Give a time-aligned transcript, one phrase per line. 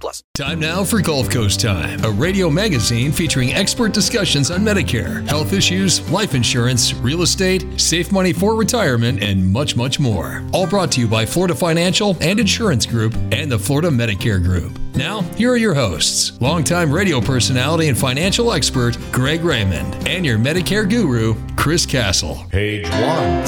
[0.00, 0.22] plus.
[0.34, 5.52] Time now for Gulf Coast Time, a radio magazine featuring expert discussions on Medicare, health
[5.52, 10.42] issues, life insurance, real estate, safe money for retirement, and much, much more.
[10.52, 14.78] All brought to you by Florida Financial and Insurance Group and the Florida Medicare Group.
[14.94, 20.38] Now, here are your hosts, longtime radio personality and financial expert Greg Raymond, and your
[20.38, 22.44] Medicare guru, Chris Castle.
[22.50, 23.42] Page one.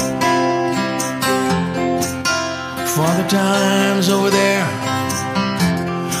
[2.95, 4.65] Father Time's over there,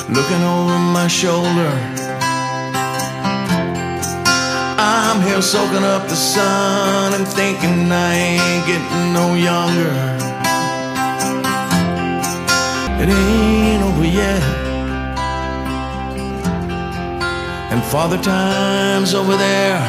[0.09, 1.71] looking over my shoulder.
[4.77, 9.93] I'm here soaking up the sun and thinking I ain't getting no younger.
[13.01, 14.43] It ain't over yet.
[17.71, 19.81] And Father Time's over there,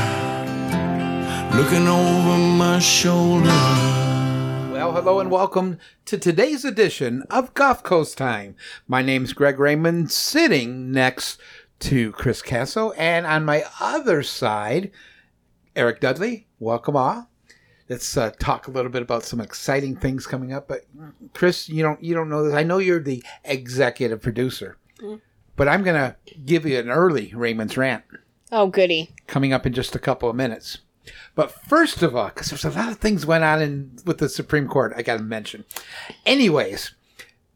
[1.55, 4.06] looking over my shoulder.
[4.87, 8.55] Well, hello and welcome to today's edition of Gulf Coast Time.
[8.87, 11.41] My name's Greg Raymond, sitting next
[11.81, 14.93] to Chris Castle, and on my other side,
[15.75, 16.47] Eric Dudley.
[16.61, 17.29] Welcome all.
[17.89, 20.69] Let's uh, talk a little bit about some exciting things coming up.
[20.69, 20.83] But
[21.35, 22.55] Chris, you don't you don't know this.
[22.55, 24.77] I know you're the executive producer,
[25.57, 26.15] but I'm gonna
[26.45, 28.05] give you an early Raymond's rant
[28.53, 29.11] Oh, goody.
[29.27, 30.79] coming up in just a couple of minutes.
[31.35, 34.29] But first of all, because there's a lot of things went on in with the
[34.29, 35.65] Supreme Court, I got to mention.
[36.25, 36.93] Anyways,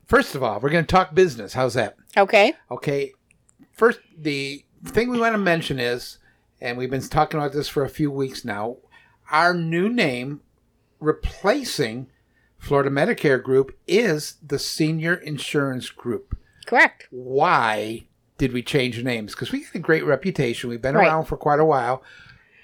[0.07, 1.53] first of all, we're going to talk business.
[1.55, 1.97] How's that?
[2.17, 2.55] Okay.
[2.71, 3.13] Okay.
[3.73, 6.19] First, the thing we want to mention is,
[6.61, 8.77] and we've been talking about this for a few weeks now,
[9.31, 10.41] our new name
[10.99, 12.09] replacing
[12.59, 16.37] Florida Medicare Group is the Senior Insurance Group
[16.67, 17.07] Correct.
[17.11, 18.05] why
[18.39, 19.35] did we change names?
[19.35, 20.69] Because we got a great reputation.
[20.71, 21.07] We've been Right.
[21.09, 22.03] around for quite a while.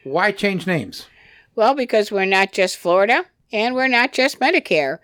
[0.06, 1.08] Why change names?
[1.56, 4.98] Well, because we're not just Florida and we're not just Medicare.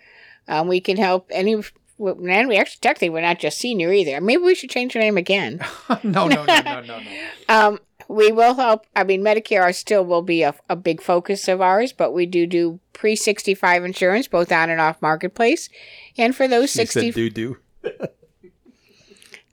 [0.47, 1.55] Um, we can help any.
[1.55, 4.21] And we actually, technically, we're not just senior either.
[4.21, 5.61] Maybe we should change the name again.
[6.05, 7.03] no, no, no, no, no, no.
[7.49, 8.87] Um, we will help.
[8.95, 12.47] I mean, Medicare still will be a, a big focus of ours, but we do
[12.47, 15.69] do pre 65 insurance, both on and off marketplace.
[16.17, 17.57] And for those 60 doo doo.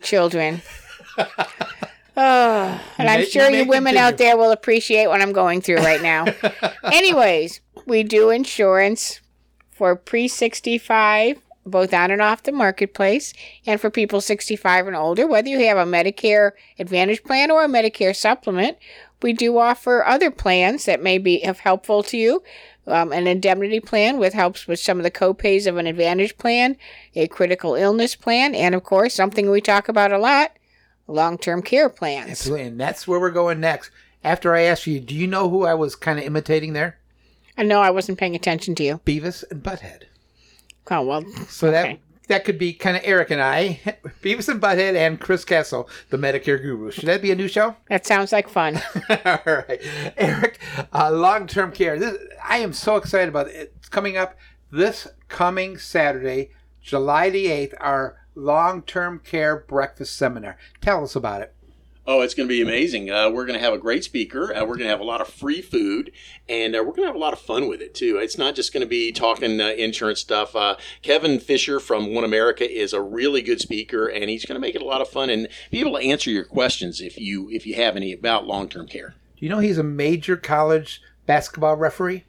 [0.01, 0.61] children.
[2.21, 6.01] Oh, and I'm sure you women out there will appreciate what I'm going through right
[6.01, 6.25] now.
[6.83, 9.21] Anyways, we do insurance
[9.71, 13.33] for pre 65, both on and off the marketplace,
[13.65, 17.69] and for people 65 and older, whether you have a Medicare Advantage plan or a
[17.69, 18.77] Medicare supplement.
[19.21, 22.43] We do offer other plans that may be if helpful to you.
[22.85, 26.75] Um, an indemnity plan with helps with some of the copays of an Advantage plan,
[27.15, 30.51] a critical illness plan, and of course something we talk about a lot,
[31.09, 32.29] long-term care plans.
[32.31, 32.67] Absolutely.
[32.67, 33.91] And that's where we're going next.
[34.23, 36.99] After I asked you, do you know who I was kind of imitating there?
[37.57, 39.01] I know I wasn't paying attention to you.
[39.05, 40.03] Beavis and Butthead.
[40.91, 41.71] Oh well, So Okay.
[41.93, 41.99] that
[42.29, 43.79] that could be kind of Eric and I,
[44.23, 46.91] Beavis and Butthead, and Chris Castle, the Medicare guru.
[46.91, 47.75] Should that be a new show?
[47.89, 48.75] that sounds like fun.
[49.25, 49.79] All right,
[50.17, 50.59] Eric,
[50.93, 51.97] uh, long-term care.
[51.99, 53.73] This, I am so excited about it.
[53.77, 54.35] It's coming up
[54.71, 57.73] this coming Saturday, July the eighth.
[57.79, 60.57] Our long-term care breakfast seminar.
[60.81, 61.53] Tell us about it.
[62.11, 63.11] Oh, it's going to be amazing.
[63.11, 64.51] Uh, we're going to have a great speaker.
[64.51, 66.11] Uh, we're going to have a lot of free food,
[66.47, 68.17] and uh, we're going to have a lot of fun with it too.
[68.17, 70.55] It's not just going to be talking uh, insurance stuff.
[70.55, 74.59] Uh, Kevin Fisher from One America is a really good speaker, and he's going to
[74.59, 77.47] make it a lot of fun and be able to answer your questions if you
[77.51, 79.13] if you have any about long term care.
[79.37, 82.25] Do you know he's a major college basketball referee?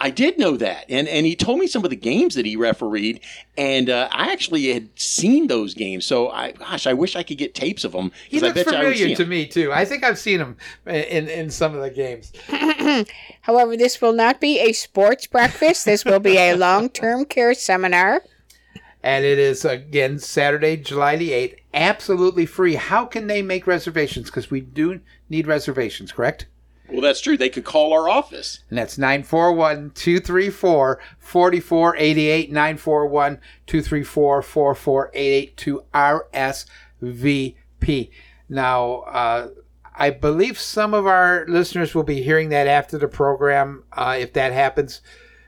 [0.00, 2.56] I did know that, and and he told me some of the games that he
[2.56, 3.20] refereed,
[3.56, 6.04] and uh, I actually had seen those games.
[6.06, 8.12] So I, gosh, I wish I could get tapes of them.
[8.28, 9.28] He 'cause I looks bet you I would see familiar to 'em.
[9.28, 9.72] me too.
[9.72, 10.56] I think I've seen him
[10.86, 12.32] in in some of the games.
[13.42, 15.84] However, this will not be a sports breakfast.
[15.84, 18.22] This will be a long-term care seminar.
[19.02, 22.74] And it is again Saturday, July the 8th, absolutely free.
[22.76, 24.30] How can they make reservations?
[24.30, 26.46] Because we do need reservations, correct?
[26.90, 27.36] Well, that's true.
[27.36, 28.60] They could call our office.
[28.68, 32.52] And that's 941 234 4488.
[32.52, 38.10] 941 234 4488 to RSVP.
[38.48, 39.48] Now, uh,
[39.96, 43.84] I believe some of our listeners will be hearing that after the program.
[43.92, 45.00] Uh, if that happens,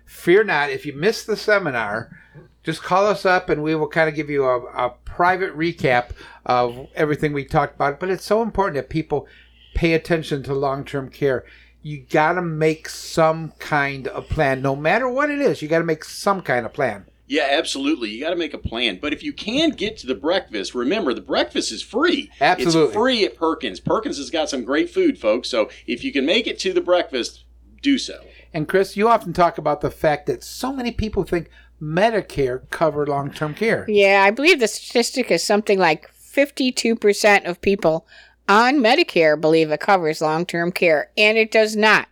[0.06, 0.70] fear not.
[0.70, 2.16] If you miss the seminar,
[2.62, 6.10] just call us up and we will kind of give you a, a private recap
[6.46, 8.00] of everything we talked about.
[8.00, 9.26] But it's so important that people
[9.76, 11.44] pay attention to long term care.
[11.82, 15.62] You got to make some kind of plan, no matter what it is.
[15.62, 17.06] You got to make some kind of plan.
[17.28, 18.10] Yeah, absolutely.
[18.10, 18.98] You got to make a plan.
[19.00, 22.30] But if you can get to the breakfast, remember the breakfast is free.
[22.40, 22.82] Absolutely.
[22.84, 23.78] It's free at Perkins.
[23.78, 25.48] Perkins has got some great food, folks.
[25.48, 27.44] So if you can make it to the breakfast,
[27.82, 28.20] do so.
[28.52, 31.50] And Chris, you often talk about the fact that so many people think
[31.80, 33.84] Medicare cover long term care.
[33.88, 38.06] Yeah, I believe the statistic is something like 52% of people
[38.48, 42.08] on Medicare believe it covers long term care, and it does not.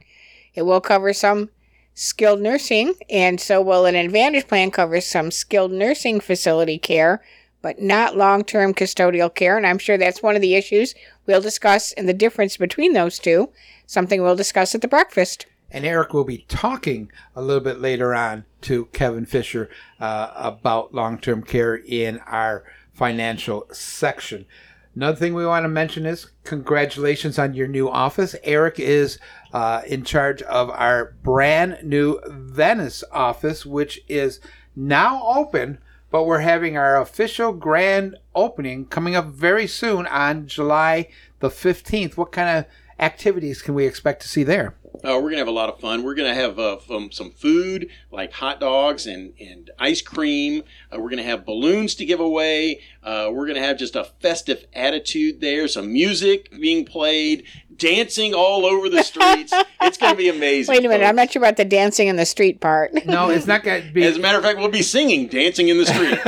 [0.54, 1.50] It will cover some
[1.94, 7.22] skilled nursing, and so will an Advantage plan cover some skilled nursing facility care,
[7.62, 9.56] but not long term custodial care.
[9.56, 10.94] And I'm sure that's one of the issues
[11.26, 13.50] we'll discuss and the difference between those two,
[13.86, 15.46] something we'll discuss at the breakfast.
[15.70, 20.94] And Eric will be talking a little bit later on to Kevin Fisher uh, about
[20.94, 24.46] long term care in our financial section.
[24.94, 28.36] Another thing we want to mention is congratulations on your new office.
[28.44, 29.18] Eric is
[29.52, 34.38] uh, in charge of our brand new Venice office, which is
[34.76, 35.78] now open,
[36.12, 41.08] but we're having our official grand opening coming up very soon on July
[41.40, 42.16] the 15th.
[42.16, 42.66] What kind of
[43.00, 44.76] activities can we expect to see there?
[45.02, 46.04] Uh, we're to have a lot of fun.
[46.04, 50.62] We're to have uh, some, some food like hot dogs and, and ice cream.
[50.92, 52.80] Uh, we're to have balloons to give away.
[53.02, 57.44] Uh, we're to have just a festive attitude there, some music being played,
[57.76, 59.52] dancing all over the streets.
[59.80, 60.72] it's going to be amazing.
[60.74, 62.92] Wait a minute, I'm not sure about the dancing in the street part.
[63.06, 64.04] No, it's not going to be.
[64.04, 66.18] As a matter of fact, we'll be singing Dancing in the Street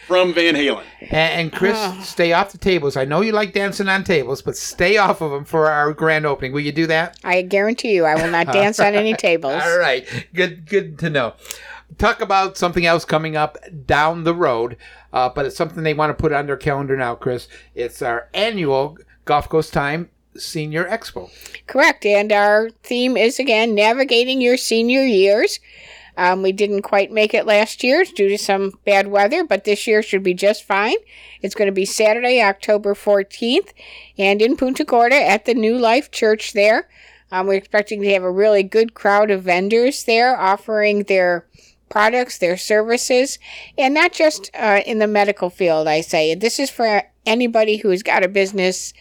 [0.06, 0.84] from Van Halen.
[1.00, 2.00] And, and Chris, Ah.
[2.02, 2.96] stay off the tables.
[2.96, 6.24] I know you like dancing on tables, but stay off of them for our grand
[6.26, 6.52] opening.
[6.52, 7.18] Will you do that?
[7.24, 9.60] I guarantee you, I will not dance on any tables.
[9.62, 10.06] All right.
[10.34, 10.68] Good.
[10.68, 11.34] Good to know.
[11.98, 13.56] Talk about something else coming up
[13.86, 14.76] down the road,
[15.12, 17.48] uh, but it's something they want to put on their calendar now, Chris.
[17.74, 21.30] It's our annual Gulf Coast Time Senior Expo.
[21.66, 22.04] Correct.
[22.06, 25.60] And our theme is again navigating your senior years.
[26.18, 29.86] Um, we didn't quite make it last year due to some bad weather, but this
[29.86, 30.96] year should be just fine.
[31.42, 33.72] It's going to be Saturday, October 14th,
[34.16, 36.88] and in Punta Gorda at the New Life Church there.
[37.30, 41.46] Um, we're expecting to have a really good crowd of vendors there offering their
[41.88, 43.38] products, their services,
[43.76, 46.34] and not just uh, in the medical field, I say.
[46.34, 48.92] This is for anybody who's got a business.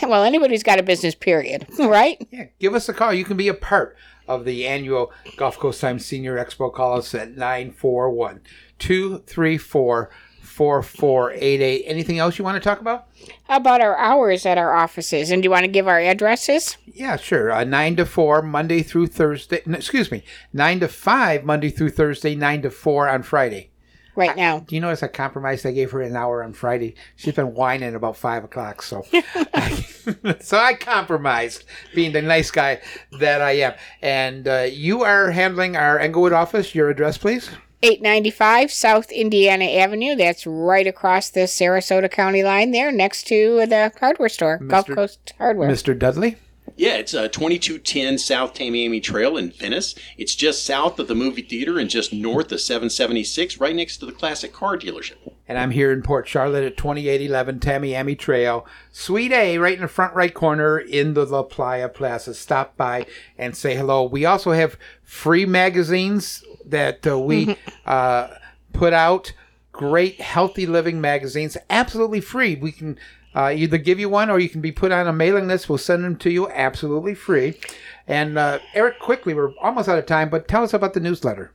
[0.06, 2.24] Well, anybody who's got a business, period, right?
[2.30, 3.12] Yeah, give us a call.
[3.12, 3.96] You can be a part
[4.28, 6.72] of the annual Gulf Coast Time Senior Expo.
[6.72, 8.40] Call us at 941
[8.78, 10.10] 234
[10.42, 11.84] 4488.
[11.86, 13.06] Anything else you want to talk about?
[13.48, 15.30] How about our hours at our offices?
[15.30, 16.76] And do you want to give our addresses?
[16.86, 17.50] Yeah, sure.
[17.50, 19.62] Uh, 9 to 4, Monday through Thursday.
[19.64, 20.24] No, excuse me.
[20.52, 23.70] 9 to 5, Monday through Thursday, 9 to 4 on Friday.
[24.14, 24.60] Right now.
[24.60, 26.94] Do you notice a compromise I gave her an hour on Friday.
[27.16, 28.82] She's been whining about 5 o'clock.
[28.82, 29.02] So,
[30.40, 31.64] so I compromised,
[31.94, 32.82] being the nice guy
[33.18, 33.74] that I am.
[34.02, 36.74] And uh, you are handling our Englewood office.
[36.74, 37.50] Your address, please?
[37.82, 40.14] 895 South Indiana Avenue.
[40.14, 45.34] That's right across the Sarasota County line there, next to the hardware store, Gulf Coast
[45.38, 45.68] Hardware.
[45.68, 45.98] Mr.
[45.98, 46.36] Dudley?
[46.76, 49.94] Yeah, it's uh, 2210 South Tamiami Trail in Venice.
[50.16, 54.06] It's just south of the movie theater and just north of 776, right next to
[54.06, 55.16] the classic car dealership.
[55.46, 59.88] And I'm here in Port Charlotte at 2811 Tamiami Trail, Suite A, right in the
[59.88, 62.32] front right corner in the La Playa Plaza.
[62.32, 63.06] Stop by
[63.36, 64.04] and say hello.
[64.04, 67.56] We also have free magazines that uh, we
[67.86, 68.28] uh,
[68.72, 69.32] put out.
[69.72, 72.56] Great healthy living magazines, absolutely free.
[72.56, 72.98] We can
[73.34, 75.68] uh, either give you one or you can be put on a mailing list.
[75.68, 77.58] We'll send them to you absolutely free.
[78.06, 81.52] And uh, Eric, quickly, we're almost out of time, but tell us about the newsletter.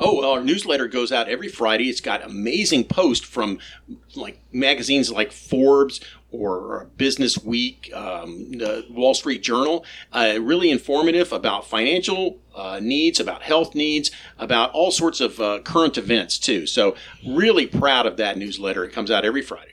[0.00, 1.88] Oh, well, our newsletter goes out every Friday.
[1.88, 3.58] It's got amazing posts from
[4.14, 6.00] like magazines like Forbes
[6.30, 9.84] or Business Week, um, the Wall Street Journal.
[10.10, 15.60] Uh, really informative about financial uh, needs, about health needs, about all sorts of uh,
[15.60, 16.66] current events too.
[16.66, 18.84] So, really proud of that newsletter.
[18.84, 19.71] It comes out every Friday.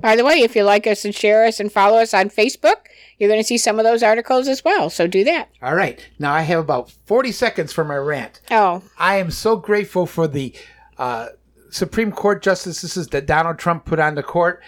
[0.00, 2.86] By the way, if you like us and share us and follow us on Facebook,
[3.18, 4.90] you're going to see some of those articles as well.
[4.90, 5.50] So do that.
[5.62, 6.04] All right.
[6.18, 8.40] Now I have about 40 seconds for my rant.
[8.50, 10.54] Oh, I am so grateful for the
[10.98, 11.28] uh,
[11.70, 14.62] Supreme Court justices that Donald Trump put on the court.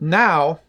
[0.00, 0.60] Now,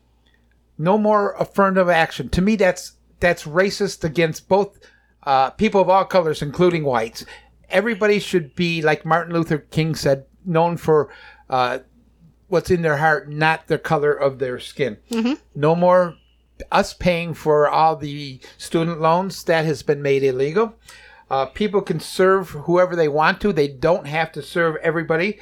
[0.78, 2.30] no more affirmative action.
[2.30, 4.80] To me, that's that's racist against both
[5.24, 7.26] uh, people of all colors, including whites.
[7.70, 11.10] Everybody should be, like Martin Luther King said, known for
[11.50, 11.80] uh,
[12.50, 14.98] what's in their heart, not the color of their skin.
[15.56, 16.16] No more
[16.72, 20.76] us paying for all the student loans that has been made illegal.
[21.30, 23.54] Uh, people can serve whoever they want to.
[23.54, 25.40] They don't have to serve everybody.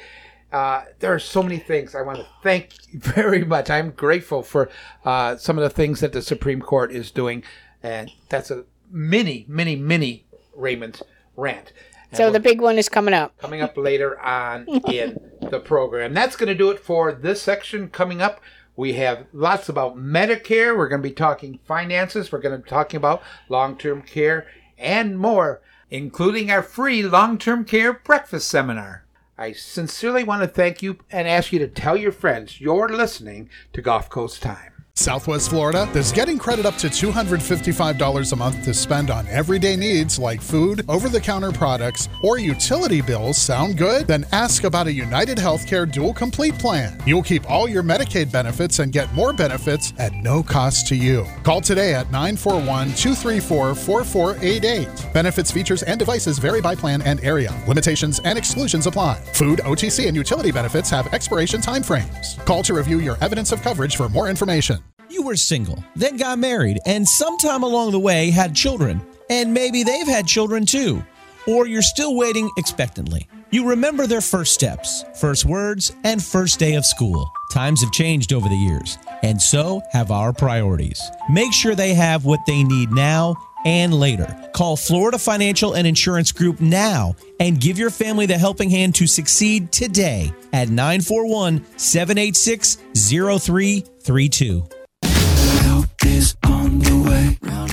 [0.52, 3.68] Uh, there are so many things I want to thank you very much.
[3.70, 4.70] I'm grateful for
[5.04, 7.42] uh, some of the things that the Supreme Court is doing,
[7.82, 10.24] and that's a mini, mini, mini
[10.54, 11.02] Raymond
[11.36, 11.72] rant.
[12.12, 13.36] So the big one is coming up.
[13.38, 16.14] coming up later on in the program.
[16.14, 17.88] That's going to do it for this section.
[17.88, 18.40] Coming up,
[18.76, 20.76] we have lots about Medicare.
[20.76, 22.32] We're going to be talking finances.
[22.32, 24.46] We're going to be talking about long term care
[24.78, 25.60] and more,
[25.90, 29.04] including our free long term care breakfast seminar.
[29.36, 33.48] I sincerely want to thank you and ask you to tell your friends you're listening
[33.72, 34.77] to Gulf Coast Time.
[34.98, 40.18] Southwest Florida is getting credit up to $255 a month to spend on everyday needs
[40.18, 43.38] like food, over the counter products, or utility bills.
[43.38, 44.08] Sound good?
[44.08, 47.00] Then ask about a United Healthcare Dual Complete plan.
[47.06, 51.24] You'll keep all your Medicaid benefits and get more benefits at no cost to you.
[51.44, 54.88] Call today at 941 234 4488.
[55.14, 57.54] Benefits, features, and devices vary by plan and area.
[57.68, 59.14] Limitations and exclusions apply.
[59.32, 62.44] Food, OTC, and utility benefits have expiration timeframes.
[62.44, 64.82] Call to review your evidence of coverage for more information.
[65.28, 69.02] Were single, then got married, and sometime along the way had children.
[69.28, 71.04] And maybe they've had children too.
[71.46, 73.28] Or you're still waiting expectantly.
[73.50, 77.30] You remember their first steps, first words, and first day of school.
[77.52, 80.98] Times have changed over the years, and so have our priorities.
[81.28, 84.34] Make sure they have what they need now and later.
[84.54, 89.06] Call Florida Financial and Insurance Group now and give your family the helping hand to
[89.06, 94.66] succeed today at 941 786 0332.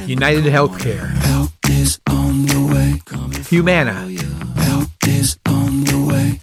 [0.07, 1.09] United Healthcare,
[3.47, 4.07] Humana,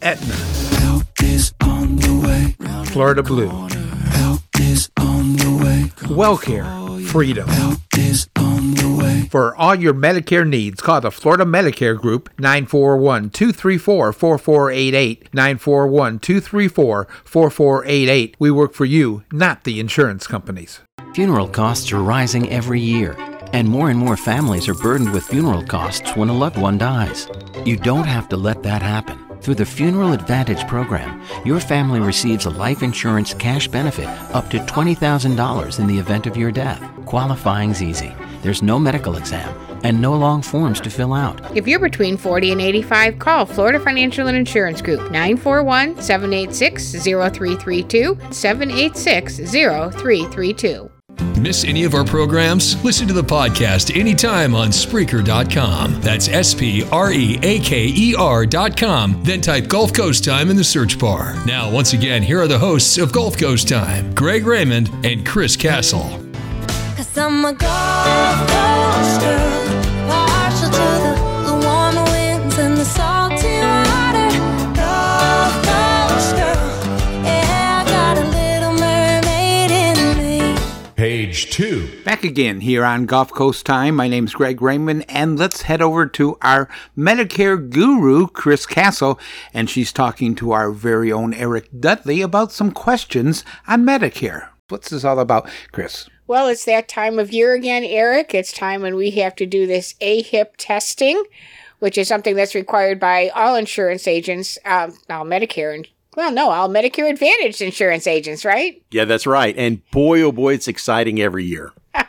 [0.02, 0.34] Aetna,
[2.86, 3.48] Florida Blue,
[6.08, 7.48] WellCare, Freedom.
[9.28, 15.34] For all your Medicare needs, call the Florida Medicare Group 941 234 4488.
[15.34, 18.36] 941 234 4488.
[18.38, 20.80] We work for you, not the insurance companies.
[21.14, 23.14] Funeral costs are rising every year,
[23.52, 27.28] and more and more families are burdened with funeral costs when a loved one dies.
[27.66, 29.18] You don't have to let that happen.
[29.42, 34.58] Through the Funeral Advantage program, your family receives a life insurance cash benefit up to
[34.60, 36.80] $20,000 in the event of your death.
[37.04, 38.14] Qualifying's easy.
[38.40, 39.54] There's no medical exam
[39.84, 41.54] and no long forms to fill out.
[41.54, 48.16] If you're between 40 and 85, call Florida Financial and Insurance Group 941 786 0332
[48.30, 50.91] 786 0332.
[51.42, 52.82] Miss any of our programs?
[52.84, 56.00] Listen to the podcast anytime on Spreaker.com.
[56.00, 59.20] That's S P R E A K E R.com.
[59.24, 61.34] Then type Gulf Coast Time in the search bar.
[61.44, 65.56] Now, once again, here are the hosts of Gulf Coast Time Greg Raymond and Chris
[65.56, 66.20] Castle.
[66.96, 69.51] Cause I'm a Gulf Coast
[81.32, 82.02] Page 2.
[82.04, 83.96] Back again here on Gulf Coast Time.
[83.96, 89.18] My name's Greg Raymond, and let's head over to our Medicare guru, Chris Castle,
[89.54, 94.50] and she's talking to our very own Eric Dudley about some questions on Medicare.
[94.68, 96.06] What's this all about, Chris?
[96.26, 98.34] Well, it's that time of year again, Eric.
[98.34, 101.24] It's time when we have to do this AHIP testing,
[101.78, 106.50] which is something that's required by all insurance agents, um, all Medicare and well, no,
[106.50, 108.82] all Medicare Advantage insurance agents, right?
[108.90, 109.56] Yeah, that's right.
[109.56, 111.72] And boy, oh boy, it's exciting every year.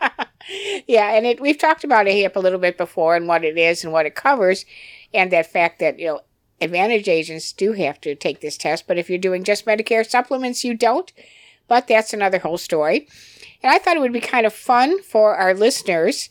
[0.88, 3.84] Yeah, and it, we've talked about AHIP a little bit before and what it is
[3.84, 4.66] and what it covers,
[5.14, 6.22] and that fact that you know
[6.62, 10.64] Advantage agents do have to take this test, but if you're doing just Medicare supplements,
[10.64, 11.12] you don't.
[11.68, 13.08] But that's another whole story.
[13.62, 16.30] And I thought it would be kind of fun for our listeners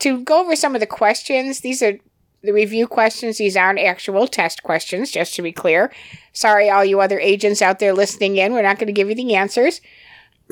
[0.00, 1.60] to go over some of the questions.
[1.60, 1.98] These are
[2.42, 3.38] the review questions.
[3.38, 5.92] These aren't actual test questions, just to be clear.
[6.32, 8.52] Sorry, all you other agents out there listening in.
[8.52, 9.80] We're not going to give you the answers.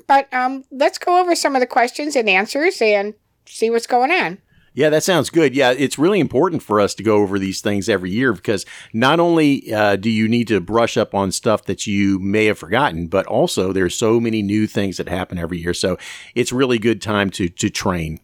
[0.06, 3.14] But um, let's go over some of the questions and answers and
[3.46, 4.38] see what's going on.
[4.76, 5.56] Yeah, that sounds good.
[5.56, 9.18] Yeah, it's really important for us to go over these things every year because not
[9.18, 13.06] only uh, do you need to brush up on stuff that you may have forgotten,
[13.06, 15.72] but also there's so many new things that happen every year.
[15.72, 15.96] So
[16.34, 18.20] it's really good time to to train.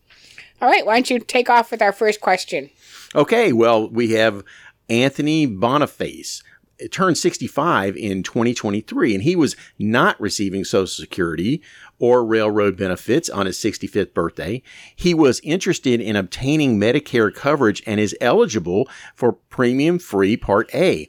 [0.60, 2.68] All right, why don't you take off with our first question?
[3.14, 4.42] Okay, well, we have
[4.88, 6.42] Anthony Boniface.
[6.90, 11.62] Turned 65 in 2023, and he was not receiving Social Security
[12.00, 14.62] or railroad benefits on his 65th birthday.
[14.96, 21.08] He was interested in obtaining Medicare coverage and is eligible for premium free Part A.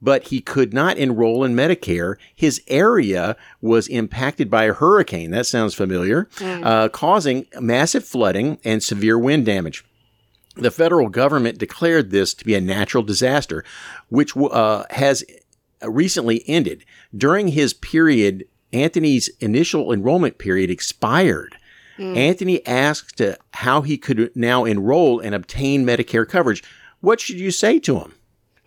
[0.00, 2.16] But he could not enroll in Medicare.
[2.34, 5.30] His area was impacted by a hurricane.
[5.30, 9.84] That sounds familiar, uh, causing massive flooding and severe wind damage.
[10.56, 13.64] The federal government declared this to be a natural disaster,
[14.08, 15.24] which uh, has
[15.82, 16.84] recently ended.
[17.16, 21.56] During his period, Anthony's initial enrollment period expired.
[22.16, 26.64] Anthony asked uh, how he could now enroll and obtain Medicare coverage.
[27.00, 28.14] What should you say to him?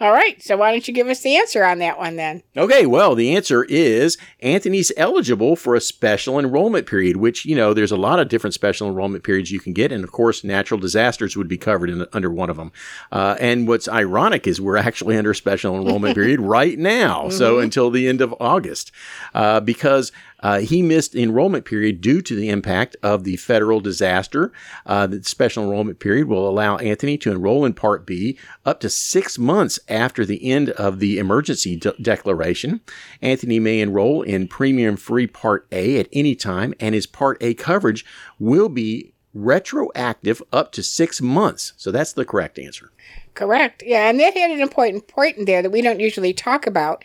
[0.02, 0.44] All right.
[0.44, 2.44] So why don't you give us the answer on that one then?
[2.58, 7.74] Okay, well, the answer is Anthony's eligible for a special enrollment period, which, you know,
[7.74, 9.94] there's a lot of different special enrollment periods you can get.
[9.94, 12.74] And of course, natural disasters would be covered in, under one of them.
[13.10, 17.30] Uh, and what's ironic is we're actually under a special enrollment period right now.
[17.30, 18.92] So until the end of August,
[19.34, 24.52] uh, because uh, he missed enrollment period due to the impact of the federal disaster.
[24.86, 28.90] Uh, the special enrollment period will allow Anthony to enroll in Part B up to
[28.90, 32.82] six months after the end of the emergency de- declaration.
[33.22, 37.54] Anthony may enroll in premium free Part A at any time, and his Part A
[37.54, 38.06] coverage
[38.40, 41.74] will be retroactive up to six months.
[41.76, 42.92] So that's the correct answer.
[43.34, 43.84] Correct.
[43.86, 47.04] Yeah, and that had an important point in there that we don't usually talk about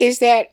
[0.00, 0.52] is that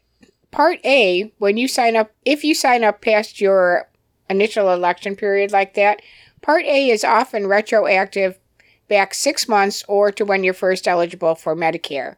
[0.56, 3.90] Part A, when you sign up, if you sign up past your
[4.30, 6.02] initial election period like that,
[6.42, 8.40] Part A is often retroactive
[8.88, 12.16] back six months or to when you're first eligible for Medicare.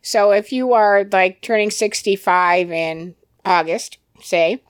[0.00, 3.14] So if you are like turning 65 in
[3.44, 4.62] August, say,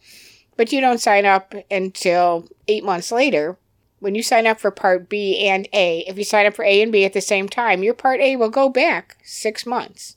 [0.57, 3.57] but you don't sign up until eight months later,
[4.01, 6.83] when you sign up for Part B and A, if you sign up for A
[6.83, 10.17] and B at the same time, your Part A will go back six months.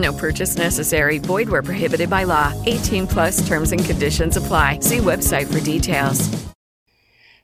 [0.00, 1.18] No purchase necessary.
[1.18, 2.52] Void where prohibited by law.
[2.66, 4.80] 18 plus terms and conditions apply.
[4.80, 6.28] See website for details.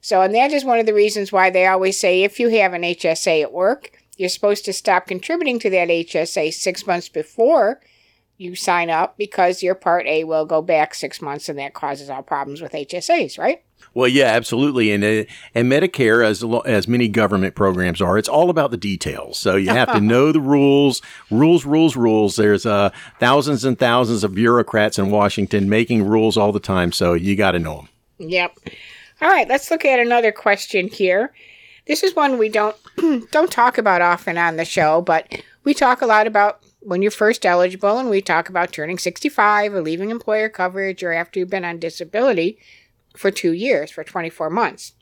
[0.01, 2.73] So, and that is one of the reasons why they always say if you have
[2.75, 7.81] an HSA at work, you're supposed to stop contributing to that HSA six months before
[8.39, 12.09] you sign up because your Part A will go back six months and that causes
[12.09, 13.65] all problems with HSAs, right?
[13.97, 18.51] Well, yeah, absolutely, and uh, and Medicare, as as many government programs are, it's all
[18.51, 19.39] about the details.
[19.39, 22.37] So you have to know the rules, rules, rules, rules.
[22.37, 27.15] There's uh, thousands and thousands of bureaucrats in Washington making rules all the time, so
[27.15, 27.89] you got to know them.
[28.29, 28.59] Yep.
[29.23, 31.33] All right, let's look at another question here.
[31.87, 32.77] This is one we don't
[33.31, 37.11] don't talk about often on the show, but we talk a lot about when you're
[37.11, 41.49] first eligible and we talk about turning 65 or leaving employer coverage or after you've
[41.49, 42.59] been on disability
[43.17, 44.93] for 2 years for 24 months.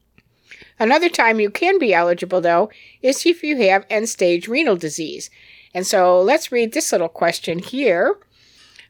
[0.78, 2.70] Another time you can be eligible though
[3.02, 5.30] is if you have end-stage renal disease.
[5.72, 8.16] And so let's read this little question here.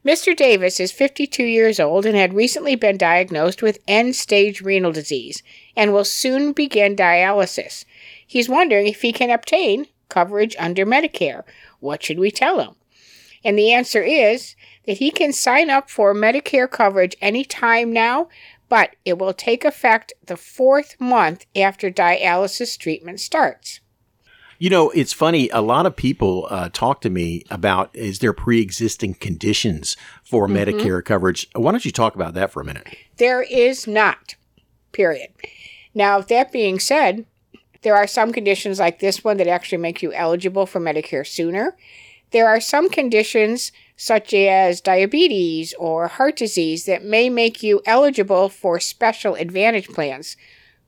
[0.04, 0.37] Mr.
[0.37, 5.42] Davis is 52 years old and had recently been diagnosed with end stage renal disease
[5.74, 7.87] and will soon begin dialysis.
[8.26, 11.44] He's wondering if he can obtain coverage under Medicare.
[11.80, 12.74] What should we tell him?
[13.42, 14.56] And the answer is
[14.87, 18.28] that he can sign up for Medicare coverage anytime now,
[18.74, 23.78] but it will take effect the fourth month after dialysis treatment starts.
[24.58, 25.48] You know, it's funny.
[25.50, 30.56] A lot of people uh, talk to me about is there pre-existing conditions for Mhm.
[30.56, 31.46] Medicare coverage.
[31.54, 32.88] Why don't you talk about that for a minute?
[33.18, 34.34] There is not,
[34.90, 35.28] period.
[35.94, 37.26] Now, that being said,
[37.82, 41.76] there are some conditions like this one that actually make you eligible for Medicare sooner.
[42.32, 48.48] There are some conditions, such as diabetes or heart disease, that may make you eligible
[48.48, 50.37] for special advantage plans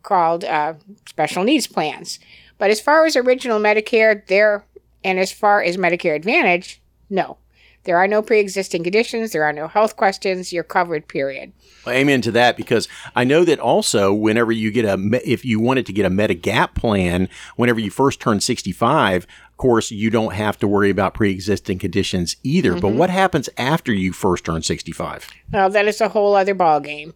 [0.03, 0.75] called uh,
[1.09, 2.19] special needs plans.
[2.59, 4.64] But as far as original Medicare, there,
[5.05, 7.38] and as far as Medicare Advantage, no.
[7.85, 11.53] There are no pre existing conditions, there are no health questions, you're covered, period.
[11.85, 15.61] Well, amen to that because I know that also whenever you get a if you
[15.61, 20.35] wanted to get a Medigap plan whenever you first turn 65 of course you don't
[20.35, 22.97] have to worry about pre-existing conditions either but Mhm.
[22.97, 27.14] what happens after you first turn 65 Well, that is a whole other ballgame.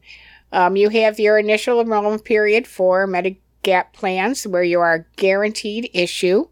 [0.53, 6.47] Um, you have your initial enrollment period for Medigap plans where you are guaranteed issue.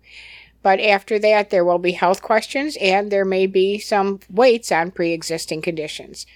[0.62, 4.90] But after that, there will be health questions and there may be some waits on
[4.90, 6.26] pre existing conditions.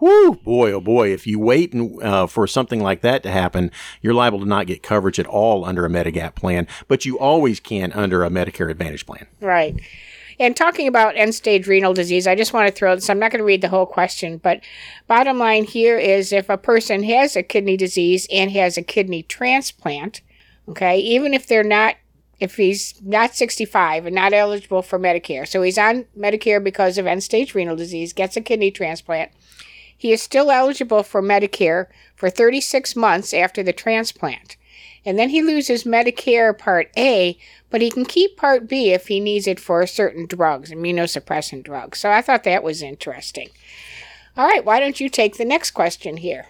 [0.00, 0.34] Woo!
[0.34, 4.40] Boy, oh boy, if you wait uh, for something like that to happen, you're liable
[4.40, 8.22] to not get coverage at all under a Medigap plan, but you always can under
[8.22, 9.26] a Medicare Advantage plan.
[9.40, 9.80] Right.
[10.40, 13.10] And talking about end stage renal disease, I just want to throw this.
[13.10, 14.60] I'm not going to read the whole question, but
[15.08, 19.24] bottom line here is if a person has a kidney disease and has a kidney
[19.24, 20.20] transplant,
[20.68, 21.96] okay, even if they're not
[22.40, 27.04] if he's not 65 and not eligible for Medicare, so he's on Medicare because of
[27.04, 29.32] end stage renal disease, gets a kidney transplant,
[29.98, 34.56] he is still eligible for Medicare for 36 months after the transplant.
[35.04, 37.36] And then he loses Medicare Part A,
[37.70, 41.98] but he can keep Part B if he needs it for certain drugs, immunosuppressant drugs.
[41.98, 43.48] So I thought that was interesting.
[44.36, 46.46] All right, why don't you take the next question here?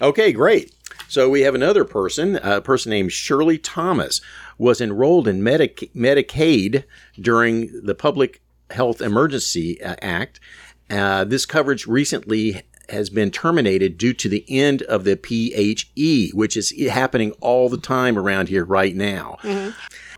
[0.00, 0.74] Okay, great.
[1.08, 4.20] So we have another person, a person named Shirley Thomas,
[4.58, 6.84] was enrolled in Medic- Medicaid
[7.20, 10.40] during the Public Health Emergency Act.
[10.88, 16.56] Uh, this coverage recently has been terminated due to the end of the PHE, which
[16.56, 19.38] is happening all the time around here right now.
[19.42, 19.70] Mm-hmm.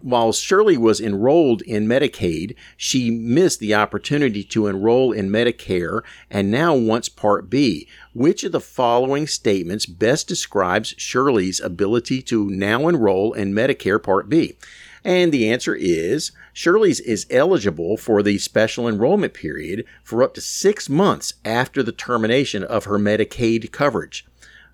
[0.02, 6.50] While Shirley was enrolled in Medicaid, she missed the opportunity to enroll in Medicare and
[6.50, 7.86] now wants Part B.
[8.12, 14.28] Which of the following statements best describes Shirley's ability to now enroll in Medicare Part
[14.28, 14.56] B?
[15.04, 20.40] And the answer is Shirley's is eligible for the special enrollment period for up to
[20.40, 24.26] six months after the termination of her Medicaid coverage.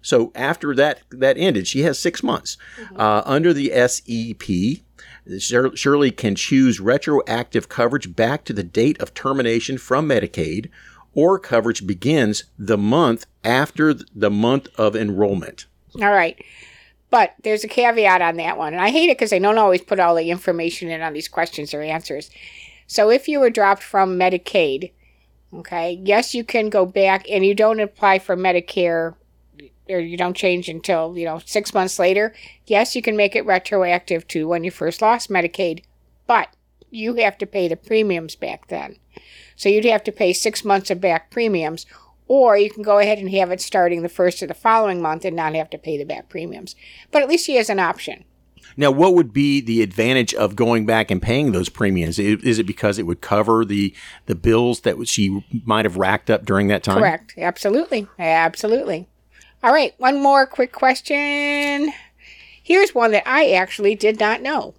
[0.02, 2.56] So after that that ended, she has six months.
[2.94, 4.82] Uh, under the SEP,
[5.76, 10.70] Shirley can choose retroactive coverage back to the date of termination from Medicaid,
[11.14, 15.66] or coverage begins the month after the month of enrollment.
[16.00, 16.42] All right.
[17.10, 18.74] But there's a caveat on that one.
[18.74, 21.28] And I hate it because they don't always put all the information in on these
[21.28, 22.30] questions or answers.
[22.86, 24.92] So if you were dropped from Medicaid,
[25.52, 29.14] okay, yes, you can go back and you don't apply for Medicare
[29.88, 32.34] or you don't change until, you know, six months later.
[32.66, 35.82] Yes, you can make it retroactive to when you first lost Medicaid,
[36.26, 36.48] but
[36.90, 38.96] you have to pay the premiums back then.
[39.56, 41.86] So you'd have to pay six months of back premiums,
[42.28, 45.24] or you can go ahead and have it starting the first of the following month
[45.24, 46.76] and not have to pay the back premiums.
[47.10, 48.24] But at least she has an option.
[48.76, 52.18] Now, what would be the advantage of going back and paying those premiums?
[52.18, 53.92] Is it because it would cover the
[54.26, 56.98] the bills that she might have racked up during that time?
[56.98, 57.34] Correct.
[57.36, 58.06] Absolutely.
[58.18, 59.08] Absolutely.
[59.64, 59.94] All right.
[59.98, 61.92] One more quick question.
[62.62, 64.74] Here's one that I actually did not know.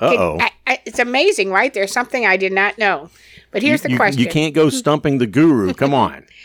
[0.00, 0.38] Uh oh.
[0.84, 1.72] It's amazing, right?
[1.72, 3.10] There's something I did not know.
[3.50, 4.22] But here's the you, question.
[4.22, 5.72] You can't go stumping the guru.
[5.74, 6.24] Come on.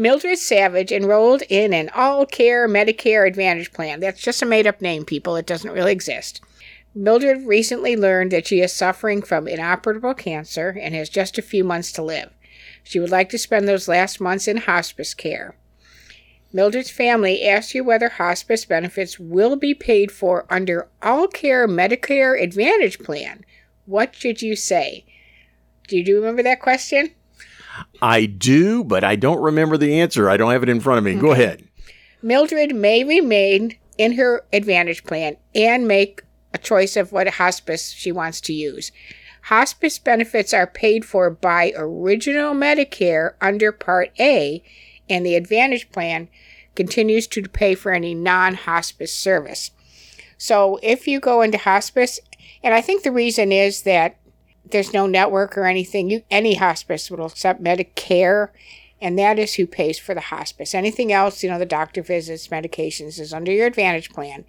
[0.00, 3.98] Mildred Savage enrolled in an all care Medicare Advantage plan.
[3.98, 5.34] That's just a made up name, people.
[5.34, 6.40] It doesn't really exist.
[6.94, 11.64] Mildred recently learned that she is suffering from inoperable cancer and has just a few
[11.64, 12.30] months to live.
[12.84, 15.56] She would like to spend those last months in hospice care.
[16.52, 22.40] Mildred's family asked you whether hospice benefits will be paid for under All Care Medicare
[22.40, 23.44] Advantage Plan.
[23.84, 25.04] What should you say?
[25.88, 27.10] Do you remember that question?
[28.00, 30.28] I do, but I don't remember the answer.
[30.28, 31.14] I don't have it in front of me.
[31.14, 31.68] Go ahead.
[32.22, 36.22] Mildred may remain in her Advantage plan and make
[36.54, 38.92] a choice of what hospice she wants to use.
[39.42, 44.62] Hospice benefits are paid for by original Medicare under Part A,
[45.08, 46.28] and the Advantage plan
[46.74, 49.70] continues to pay for any non hospice service.
[50.36, 52.20] So if you go into hospice,
[52.62, 54.17] and I think the reason is that
[54.70, 58.48] there's no network or anything, you, any hospice will accept Medicare,
[59.00, 60.74] and that is who pays for the hospice.
[60.74, 64.44] Anything else, you know, the doctor visits, medications is under your Advantage plan,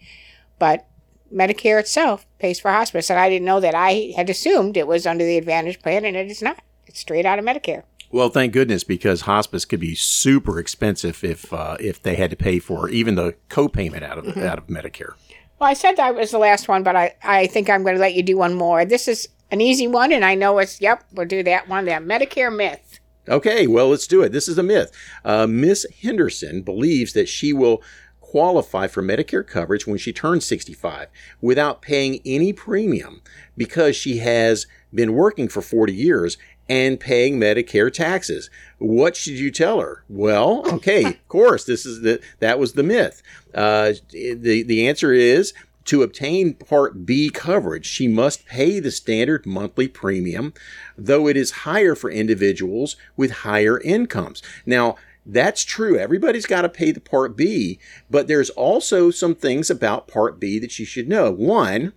[0.58, 0.88] but
[1.34, 3.10] Medicare itself pays for hospice.
[3.10, 3.76] And I didn't know that.
[3.76, 6.60] I had assumed it was under the Advantage plan, and it is not.
[6.88, 7.84] It's straight out of Medicare.
[8.12, 12.36] Well, thank goodness because hospice could be super expensive if uh, if they had to
[12.36, 14.44] pay for even the copayment out of Mhm.
[14.44, 15.14] out of Medicare.
[15.60, 18.02] Well, I said that was the last one, but I, I think I'm going to
[18.02, 18.84] let you do one more.
[18.86, 21.86] This is an easy one, and I know it's, yep, we'll do that one.
[21.86, 23.00] That Medicare myth.
[23.28, 24.32] Okay, well, let's do it.
[24.32, 24.92] This is a myth.
[25.24, 27.84] Uh, Miss Henderson believes that she will
[28.22, 31.08] qualify for Medicare coverage when she turns 65
[31.42, 33.22] without paying any premium
[33.58, 36.38] because she has been working for 40 years
[36.70, 38.50] and paying Medicare taxes.
[38.78, 40.04] What should you tell her?
[40.08, 43.24] Well, okay, of course, this is the that was the myth.
[43.54, 45.54] Uh, the the answer is
[45.90, 50.54] to obtain Part B coverage, she must pay the standard monthly premium,
[50.96, 54.44] though it is higher for individuals with higher incomes.
[54.68, 55.98] Now, that's true.
[55.98, 60.60] Everybody's got to pay the Part B, but there's also some things about Part B
[60.60, 61.32] that you should know.
[61.32, 61.94] One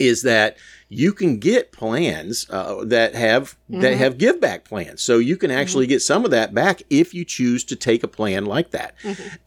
[0.00, 0.56] is that
[0.90, 3.96] you can get plans uh, that have that Mhm.
[3.98, 7.24] have give back plans, so you can actually get some of that back if you
[7.24, 8.94] choose to take a plan like that.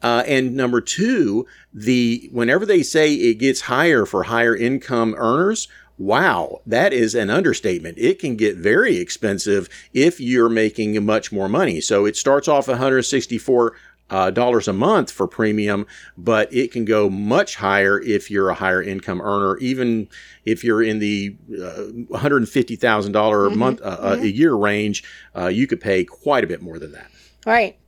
[0.02, 5.66] Uh, and number two, the whenever they say it gets higher for higher income earners,
[5.98, 7.96] wow, that is an understatement.
[7.98, 11.80] It can get very expensive if you're making much more money.
[11.80, 13.72] So it starts off 164
[14.12, 15.86] uh, dollars a month for premium,
[16.18, 19.56] but it can go much higher if you're a higher income earner.
[19.56, 20.06] Even
[20.44, 25.02] if you're in the uh, $150,000 a month uh, uh, a year range,
[25.34, 27.10] uh, you could pay quite a bit more than that.
[27.46, 27.78] Right.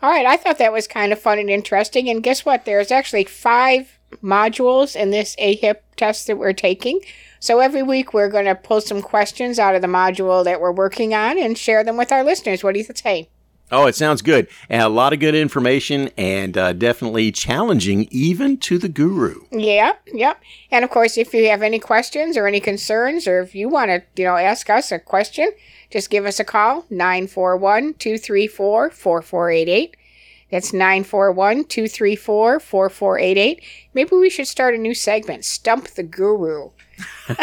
[0.00, 0.24] All right.
[0.24, 2.08] I thought that was kind of fun and interesting.
[2.08, 2.64] And guess what?
[2.64, 7.00] There's actually five modules in this AHIP test that we're taking.
[7.38, 10.72] So every week we're going to pull some questions out of the module that we're
[10.72, 12.64] working on and share them with our listeners.
[12.64, 13.28] What do you say?
[13.72, 14.46] Oh, it sounds good.
[14.68, 19.42] And a lot of good information and uh, definitely challenging even to the guru.
[19.50, 20.40] Yeah, yep.
[20.70, 23.90] And of course, if you have any questions or any concerns, or if you want
[23.90, 25.50] to, you know, ask us a question,
[25.90, 29.96] just give us a call 941 234 4488.
[30.50, 33.62] That's 941 234 4488.
[33.94, 36.70] Maybe we should start a new segment Stump the Guru.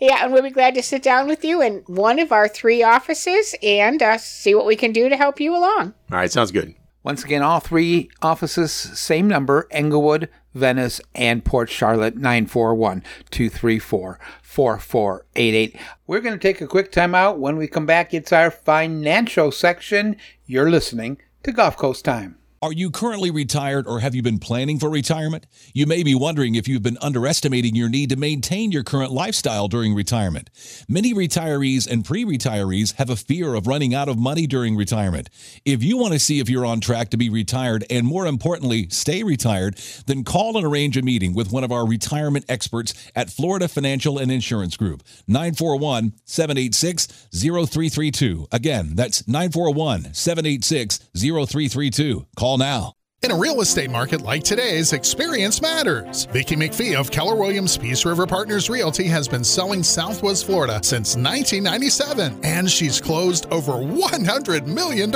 [0.00, 2.82] yeah, and we'll be glad to sit down with you in one of our three
[2.82, 5.94] offices and uh, see what we can do to help you along.
[6.10, 6.74] All right, sounds good.
[7.02, 15.76] Once again, all three offices, same number Englewood, Venice, and Port Charlotte, 941 234 4488.
[16.06, 17.38] We're going to take a quick time out.
[17.38, 20.16] When we come back, it's our financial section.
[20.44, 22.37] You're listening to Gulf Coast Time.
[22.60, 25.46] Are you currently retired or have you been planning for retirement?
[25.74, 29.68] You may be wondering if you've been underestimating your need to maintain your current lifestyle
[29.68, 30.50] during retirement.
[30.88, 35.30] Many retirees and pre retirees have a fear of running out of money during retirement.
[35.64, 38.88] If you want to see if you're on track to be retired and more importantly,
[38.90, 43.30] stay retired, then call and arrange a meeting with one of our retirement experts at
[43.30, 45.04] Florida Financial and Insurance Group.
[45.28, 48.48] 941 786 0332.
[48.50, 52.26] Again, that's 941 786 0332.
[52.34, 52.94] Call now.
[53.20, 56.26] In a real estate market like today's, experience matters.
[56.26, 61.16] Vicki McPhee of Keller Williams Peace River Partners Realty has been selling Southwest Florida since
[61.16, 65.12] 1997, and she's closed over $100 million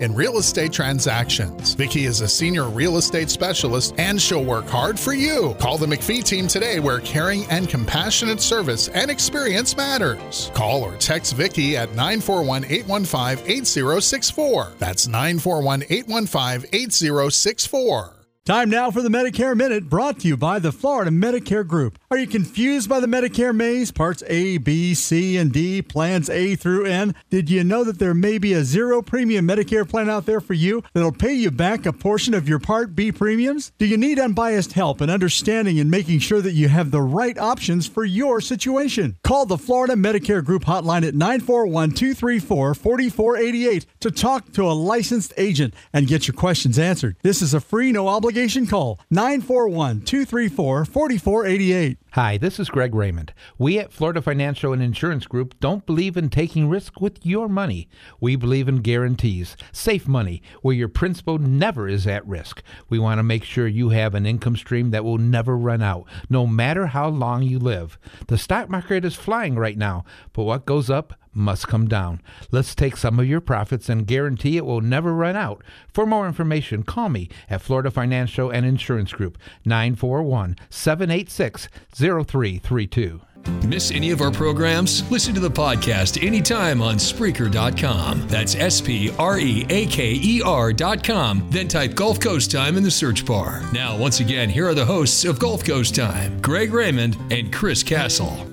[0.00, 1.74] in real estate transactions.
[1.74, 5.54] Vicki is a senior real estate specialist, and she'll work hard for you.
[5.60, 10.50] Call the McPhee team today, where caring and compassionate service and experience matters.
[10.54, 14.72] Call or text Vicki at 941 815 8064.
[14.78, 17.41] That's 941 815 8064.
[17.42, 18.21] 664.
[18.44, 21.96] Time now for the Medicare Minute brought to you by the Florida Medicare Group.
[22.10, 23.92] Are you confused by the Medicare maze?
[23.92, 27.14] Parts A, B, C, and D, plans A through N?
[27.30, 30.54] Did you know that there may be a zero premium Medicare plan out there for
[30.54, 33.70] you that'll pay you back a portion of your Part B premiums?
[33.78, 37.38] Do you need unbiased help and understanding in making sure that you have the right
[37.38, 39.18] options for your situation?
[39.22, 45.32] Call the Florida Medicare Group hotline at 941 234 4488 to talk to a licensed
[45.36, 47.16] agent and get your questions answered.
[47.22, 51.98] This is a free, no obligation call 941 234 4488.
[52.12, 53.34] Hi, this is Greg Raymond.
[53.58, 57.88] We at Florida Financial and Insurance Group don't believe in taking risk with your money.
[58.20, 62.62] We believe in guarantees, safe money, where your principal never is at risk.
[62.88, 66.06] We want to make sure you have an income stream that will never run out,
[66.30, 67.98] no matter how long you live.
[68.28, 72.20] The stock market is flying right now, but what goes up must come down.
[72.50, 75.62] Let's take some of your profits and guarantee it will never run out.
[75.92, 83.20] For more information, call me at Florida Financial and Insurance Group, 941 786 0332.
[83.64, 85.08] Miss any of our programs?
[85.10, 88.28] Listen to the podcast anytime on Spreaker.com.
[88.28, 91.48] That's S P R E A K E R.com.
[91.50, 93.62] Then type Gulf Coast Time in the search bar.
[93.72, 97.82] Now, once again, here are the hosts of Gulf Coast Time Greg Raymond and Chris
[97.82, 98.51] Castle.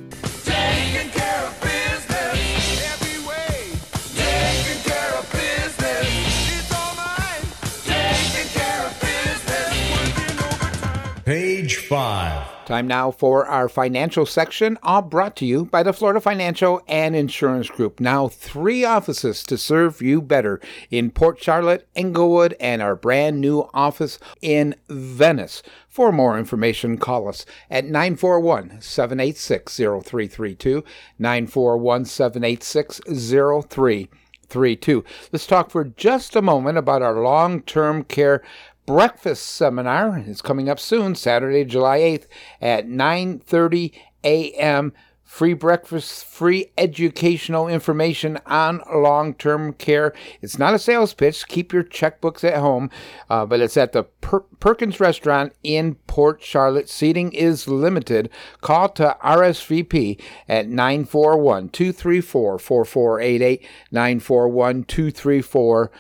[12.00, 12.48] Five.
[12.64, 17.14] Time now for our financial section, all brought to you by the Florida Financial and
[17.14, 18.00] Insurance Group.
[18.00, 23.70] Now, three offices to serve you better in Port Charlotte, Englewood, and our brand new
[23.74, 25.62] office in Venice.
[25.90, 30.82] For more information, call us at 941 786 0332.
[31.20, 35.04] 941 786 0332.
[35.34, 38.42] Let's talk for just a moment about our long term care
[38.90, 40.18] breakfast seminar.
[40.18, 42.26] It's coming up soon, Saturday, July 8th
[42.60, 44.94] at 9:30 a.m.
[45.24, 50.12] Free breakfast, free educational information on long-term care.
[50.42, 51.48] It's not a sales pitch.
[51.48, 52.90] Keep your checkbooks at home,
[53.30, 56.90] uh, but it's at the per- Perkins Restaurant in Port Charlotte.
[56.90, 58.32] Seating is limited.
[58.62, 65.92] Call to RSVP at 941-234-4488, 941-234 4488.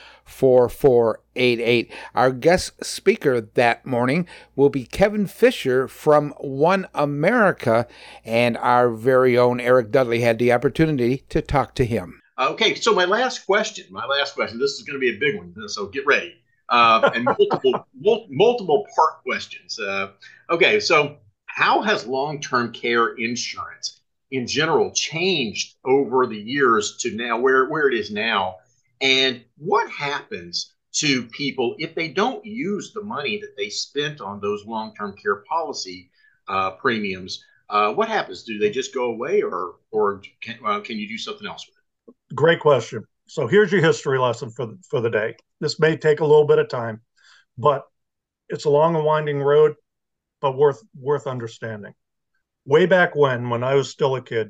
[2.15, 7.88] Our guest speaker that morning will be Kevin Fisher from One America,
[8.24, 12.22] and our very own Eric Dudley had the opportunity to talk to him.
[12.38, 15.38] Okay, so my last question, my last question, this is going to be a big
[15.38, 16.36] one, so get ready.
[16.70, 19.80] uh, and multiple mul- multiple part questions.
[19.80, 20.12] Uh,
[20.50, 27.39] okay, so how has long-term care insurance in general changed over the years to now
[27.39, 28.58] where where it is now,
[29.01, 34.39] and what happens to people if they don't use the money that they spent on
[34.39, 36.09] those long-term care policy
[36.47, 37.43] uh, premiums?
[37.69, 38.43] Uh, what happens?
[38.43, 41.77] Do they just go away, or or can, uh, can you do something else with
[41.77, 42.35] it?
[42.35, 43.03] Great question.
[43.27, 45.35] So here's your history lesson for the, for the day.
[45.59, 47.01] This may take a little bit of time,
[47.59, 47.83] but
[48.47, 49.75] it's a long and winding road,
[50.41, 51.93] but worth worth understanding.
[52.65, 54.49] Way back when, when I was still a kid,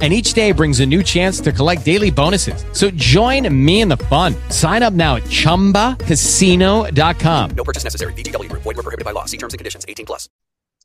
[0.00, 2.64] And each day brings a new chance to collect daily bonuses.
[2.72, 4.34] So join me in the fun.
[4.48, 7.50] Sign up now at chumbacasino.com.
[7.50, 8.14] No purchase necessary.
[8.14, 8.62] VGW Group.
[8.62, 9.26] Void were prohibited by law.
[9.26, 9.84] See terms and conditions.
[9.86, 10.30] 18 plus.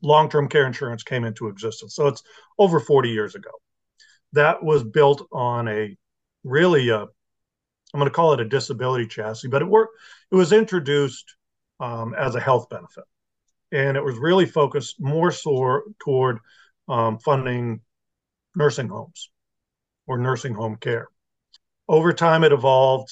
[0.02, 1.94] long term care insurance came into existence.
[1.94, 2.22] So it's
[2.58, 3.48] over 40 years ago.
[4.32, 5.96] That was built on a
[6.44, 7.06] really, uh,
[7.94, 9.96] I'm going to call it a disability chassis, but it worked.
[10.30, 11.24] It was introduced
[11.80, 13.04] um, as a health benefit,
[13.72, 16.38] and it was really focused more so toward
[16.88, 17.80] um, funding
[18.56, 19.30] nursing homes
[20.06, 21.08] or nursing home care.
[21.88, 23.10] Over time, it evolved.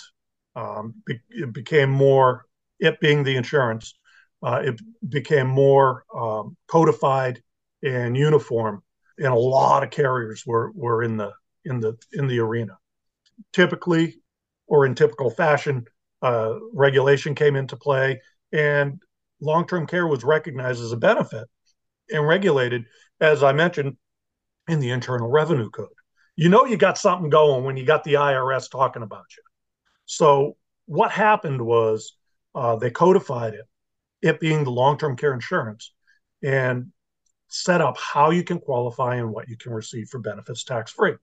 [0.57, 2.47] Um, it became more,
[2.79, 3.95] it being the insurance,
[4.43, 7.43] uh, it became more um, codified
[7.83, 8.83] and uniform,
[9.19, 11.33] and a lot of carriers were were in the
[11.65, 12.77] in the in the arena.
[13.53, 14.21] Typically,
[14.67, 15.85] or in typical fashion,
[16.23, 18.21] uh, regulation came into play,
[18.53, 19.01] and
[19.41, 21.49] long-term care was recognized as a benefit
[22.11, 22.85] and regulated,
[23.21, 23.97] as I mentioned,
[24.69, 25.89] in the Internal Revenue Code.
[26.37, 29.43] You know you got something going when you got the IRS talking about you.
[30.07, 32.17] So what happened was
[32.55, 33.67] uh, they codified it
[34.23, 35.93] it being the long-term care insurance
[36.43, 36.91] and
[37.49, 41.15] set up how you can qualify and what you can receive for benefits tax-free.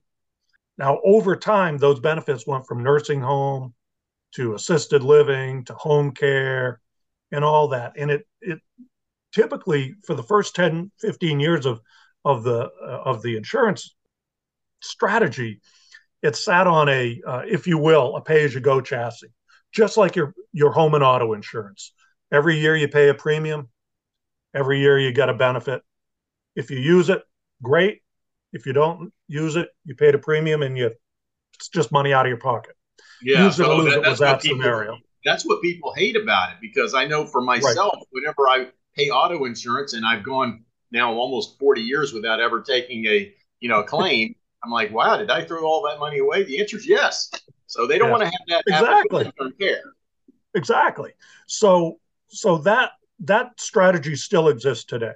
[0.78, 3.74] Now, over time, those benefits went from nursing home
[4.36, 6.80] to assisted living to home care
[7.32, 7.94] and all that.
[7.98, 8.60] And it it
[9.32, 11.80] typically for the first 10, 15 years of
[12.24, 13.94] of the uh, of the insurance
[14.80, 15.60] strategy,
[16.22, 19.28] it sat on a, uh, if you will, a pay-as-you-go chassis,
[19.72, 21.92] just like your your home and auto insurance.
[22.30, 23.68] Every year you pay a premium.
[24.54, 25.82] Every year you get a benefit.
[26.54, 27.22] If you use it,
[27.62, 28.02] great.
[28.52, 30.90] If you don't use it, you paid a premium and you
[31.54, 32.74] it's just money out of your pocket.
[33.22, 34.98] Yeah, use it or lose that- it was that people- scenario.
[35.24, 39.44] That's what people hate about it because I know for myself, whenever I pay auto
[39.44, 44.34] insurance and I've gone now almost 40 years without ever taking a you know claim,
[44.64, 46.44] I'm like, wow, did I throw all that money away?
[46.44, 47.30] The answer is yes.
[47.66, 48.18] So they don't Yeah.
[48.18, 49.32] want to have that Exactly.
[49.58, 49.82] care.
[50.54, 51.12] Exactly.
[51.46, 55.14] So so that that strategy still exists today.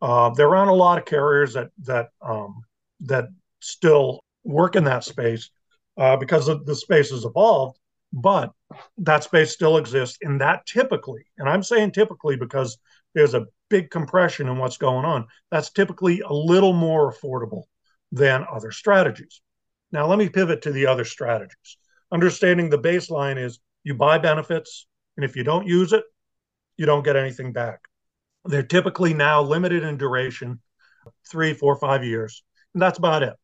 [0.00, 2.62] Uh, there aren't a lot of carriers that that um,
[3.00, 3.28] that
[3.60, 5.50] still work in that space
[5.98, 7.78] uh, because of the space has evolved,
[8.12, 8.52] but
[8.98, 12.78] that space still exists, and that typically, and I'm saying typically because
[13.14, 15.26] there's a big compression in what's going on.
[15.50, 17.62] That's typically a little more affordable
[18.12, 19.40] than other strategies.
[19.92, 21.78] Now, let me pivot to the other strategies.
[22.12, 26.04] Understanding the baseline is you buy benefits, and if you don't use it,
[26.76, 27.80] you don't get anything back.
[28.44, 30.60] They're typically now limited in duration,
[31.30, 32.42] three, four, five years,
[32.74, 33.34] and that's about it.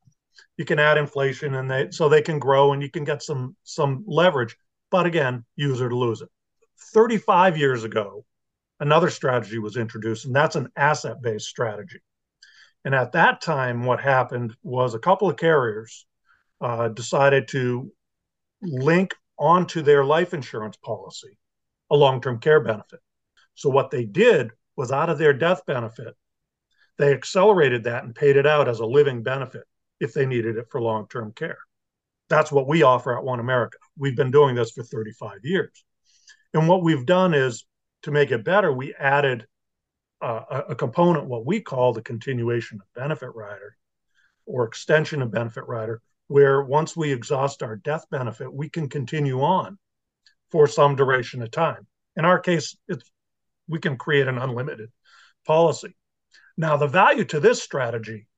[0.57, 3.57] You can add inflation, and they so they can grow, and you can get some
[3.63, 4.57] some leverage.
[4.91, 6.29] But again, use it or lose it.
[6.95, 8.25] 35 years ago,
[8.81, 12.01] another strategy was introduced, and that's an asset-based strategy.
[12.85, 16.07] And at that time, what happened was a couple of carriers
[16.61, 17.93] uh, decided to
[18.63, 21.39] link onto their life insurance policy
[21.91, 23.01] a long term care benefit.
[23.55, 26.15] So, what they did was out of their death benefit,
[26.99, 29.65] they accelerated that and paid it out as a living benefit
[30.01, 31.59] if they needed it for long term care.
[32.29, 33.79] That's what we offer at One America.
[33.99, 35.85] We've been doing this for 35 years.
[36.55, 37.65] And what we've done is
[38.07, 39.47] to make it better, we added
[40.23, 43.77] uh, a, component, what we call the continuation of benefit rider
[44.47, 49.43] or extension of benefit rider, where once we exhaust our death benefit, we can continue
[49.43, 49.77] on
[50.53, 51.85] for some duration of time.
[52.15, 53.11] In our case, it's
[53.69, 54.91] we can create an unlimited
[55.45, 55.97] policy.
[56.57, 58.29] Now, the value to this strategy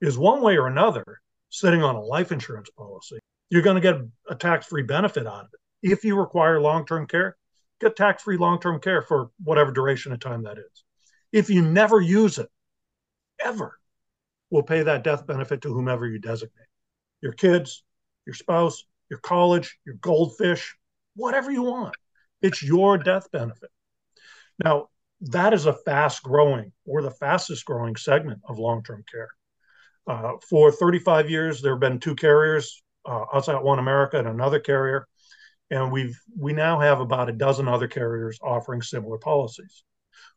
[0.00, 3.18] is one way or another sitting on a life insurance policy.
[3.50, 4.00] You're going to get
[4.30, 5.90] a tax-free benefit out of it.
[5.92, 7.36] If you require long-term care,
[7.80, 10.84] get tax-free long-term care for whatever duration of time that is.
[11.32, 12.48] If you never use it,
[13.42, 13.78] ever,
[14.50, 16.66] we'll pay that death benefit to whomever you designate
[17.22, 17.84] your kids,
[18.26, 20.76] your spouse, your college, your goldfish,
[21.14, 21.94] whatever you want.
[22.42, 23.70] It's your death benefit.
[24.62, 24.88] Now,
[25.22, 29.28] that is a fast growing or the fastest growing segment of long term care.
[30.06, 34.28] Uh, for 35 years, there have been two carriers, uh, us at One America and
[34.28, 35.06] another carrier,
[35.70, 39.84] and we've we now have about a dozen other carriers offering similar policies.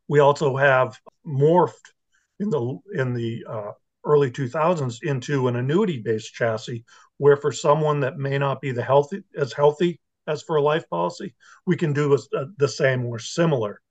[0.07, 1.91] We also have morphed
[2.39, 3.71] in the in the uh,
[4.05, 6.83] early 2000s into an annuity based chassis,
[7.17, 10.87] where for someone that may not be the healthy as healthy as for a life
[10.89, 13.81] policy, we can do a, the same or similar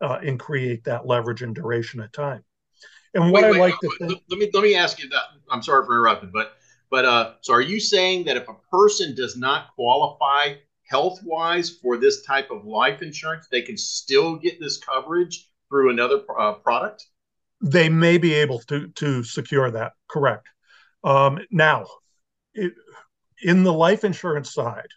[0.00, 2.44] uh, and create that leverage and duration of time.
[3.14, 5.02] And what Wait, I wait, like uh, to think, let- let me let me ask
[5.02, 5.22] you that.
[5.50, 6.56] I'm sorry for interrupting, but
[6.90, 10.54] but uh, so are you saying that if a person does not qualify
[10.88, 15.90] health wise for this type of life insurance, they can still get this coverage through
[15.90, 17.06] another uh, product?
[17.60, 19.92] they may be able to to secure that.
[20.08, 20.46] Correct.
[21.04, 21.86] Um, now,
[22.54, 22.72] it,
[23.42, 24.88] in the life insurance side,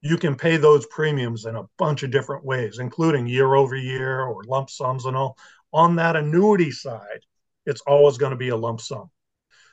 [0.00, 4.22] you can pay those premiums in a bunch of different ways, including year over year
[4.22, 5.36] or lump sums and all.
[5.72, 7.20] On that annuity side,
[7.66, 9.10] it's always going to be a lump sum.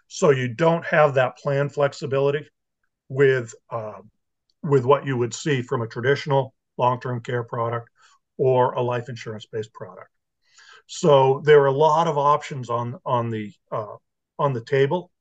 [0.08, 2.48] So you don't have that plan flexibility
[3.08, 4.02] with uh,
[4.66, 7.90] with what you would see from a traditional long-term care product
[8.38, 10.10] or a life insurance-based product.
[10.88, 13.96] So there are a lot of options on on the uh,
[14.38, 15.12] on the table,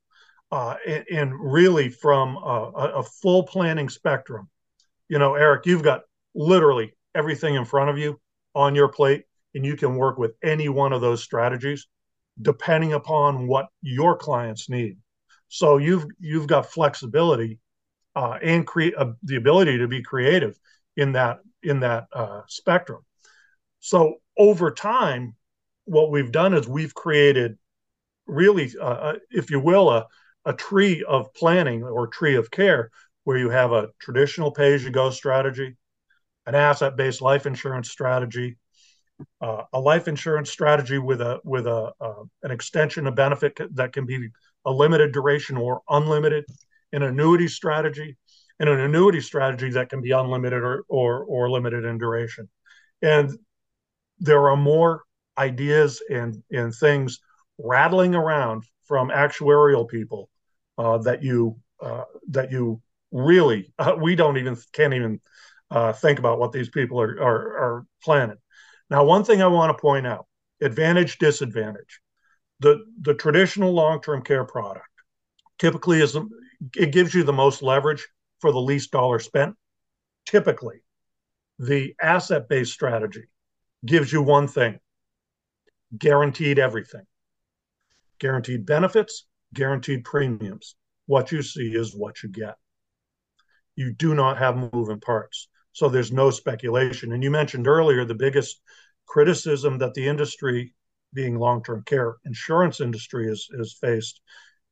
[0.50, 4.48] uh, and, and really from a, a full planning spectrum.
[5.08, 6.02] You know, Eric, you've got
[6.34, 8.20] literally everything in front of you
[8.54, 9.24] on your plate,
[9.54, 11.86] and you can work with any one of those strategies,
[12.40, 14.98] depending upon what your clients need.
[15.48, 17.58] So you've you've got flexibility
[18.14, 20.58] uh, and create uh, the ability to be creative
[20.96, 23.02] in that in that uh, spectrum.
[23.80, 25.34] So over time,
[25.84, 27.58] what we've done is we've created
[28.26, 30.06] really, uh, if you will, a,
[30.44, 32.90] a tree of planning or tree of care
[33.24, 35.76] where you have a traditional pay as you go strategy,
[36.46, 38.56] an asset based life insurance strategy,
[39.40, 43.92] uh, a life insurance strategy with a with a uh, an extension of benefit that
[43.92, 44.28] can be
[44.66, 46.44] a limited duration or unlimited,
[46.94, 48.16] an annuity strategy,
[48.60, 52.48] and an annuity strategy that can be unlimited or or, or limited in duration.
[53.02, 53.30] And
[54.18, 55.02] there are more
[55.36, 57.20] ideas and and things
[57.58, 60.28] rattling around from actuarial people
[60.78, 62.80] uh, that you uh, that you
[63.12, 65.20] really uh, we don't even can't even
[65.70, 68.36] uh, think about what these people are, are are planning.
[68.90, 70.26] Now, one thing I want to point out:
[70.60, 72.00] advantage, disadvantage.
[72.60, 74.88] The the traditional long term care product
[75.58, 76.16] typically is
[76.76, 78.06] it gives you the most leverage
[78.40, 79.56] for the least dollar spent.
[80.26, 80.82] Typically,
[81.58, 83.24] the asset based strategy
[83.84, 84.78] gives you one thing
[85.96, 87.06] guaranteed everything
[88.18, 90.76] guaranteed benefits, guaranteed premiums.
[91.06, 92.56] What you see is what you get.
[93.76, 95.48] You do not have moving parts.
[95.72, 97.12] So there's no speculation.
[97.12, 98.60] And you mentioned earlier the biggest
[99.06, 100.74] criticism that the industry,
[101.12, 104.20] being long-term care insurance industry, is is faced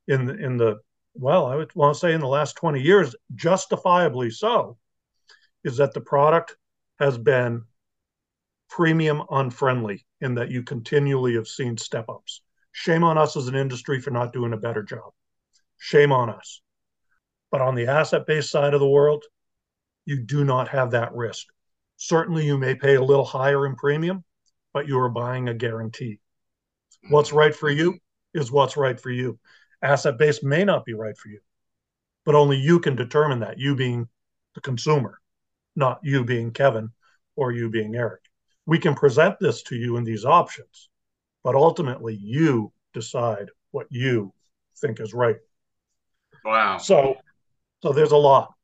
[0.07, 0.79] in the, in the
[1.15, 4.79] well, I would want to say in the last 20 years, justifiably so,
[5.65, 6.57] is that the product
[6.99, 7.63] has been
[8.69, 12.41] premium unfriendly in that you continually have seen step ups.
[12.73, 15.13] Shame on us as an industry for not doing a better job.
[15.79, 16.63] Shame on us.
[17.51, 19.25] But on the asset based side of the world,
[20.07, 21.47] you do not have that risk.
[21.97, 24.25] Certainly, you may pay a little higher in premium,
[24.73, 26.19] but you are buying a guarantee.
[27.11, 27.99] What's right for you
[28.33, 29.39] is what's right for you.
[29.83, 31.41] Asset base may not be right for you,
[32.25, 34.09] but only you can determine that, you being
[34.55, 35.19] the consumer,
[35.75, 36.91] not you being Kevin
[37.37, 38.21] or you being Eric.
[38.67, 40.89] We can present this to you in these options,
[41.43, 44.33] but ultimately you decide what you
[44.81, 45.39] think is right.
[46.45, 46.79] Wow.
[46.79, 47.17] So,
[47.83, 48.55] so there's a lot.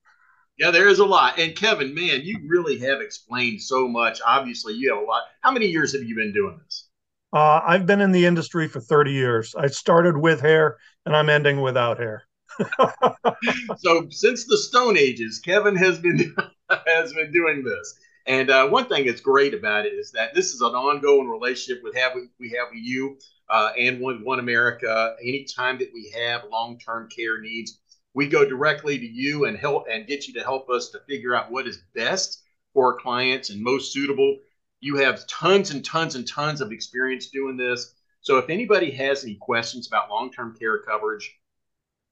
[0.59, 1.39] Yeah, there is a lot.
[1.39, 4.21] And Kevin, man, you really have explained so much.
[4.27, 5.23] Obviously, you have a lot.
[5.41, 6.88] How many years have you been doing this?
[7.33, 9.55] Uh, I've been in the industry for 30 years.
[9.55, 12.25] I started with hair and I'm ending without hair.
[13.79, 16.35] so since the Stone Ages, Kevin has been
[16.87, 17.99] has been doing this.
[18.27, 21.83] And uh, one thing that's great about it is that this is an ongoing relationship
[21.83, 23.19] with have we have with you
[23.49, 25.15] uh, and with One America.
[25.23, 27.79] Anytime that we have long term care needs,
[28.15, 31.35] we go directly to you and help and get you to help us to figure
[31.35, 32.43] out what is best
[32.75, 34.39] for our clients and most suitable.
[34.81, 37.95] You have tons and tons and tons of experience doing this.
[38.21, 41.35] So if anybody has any questions about long term care coverage,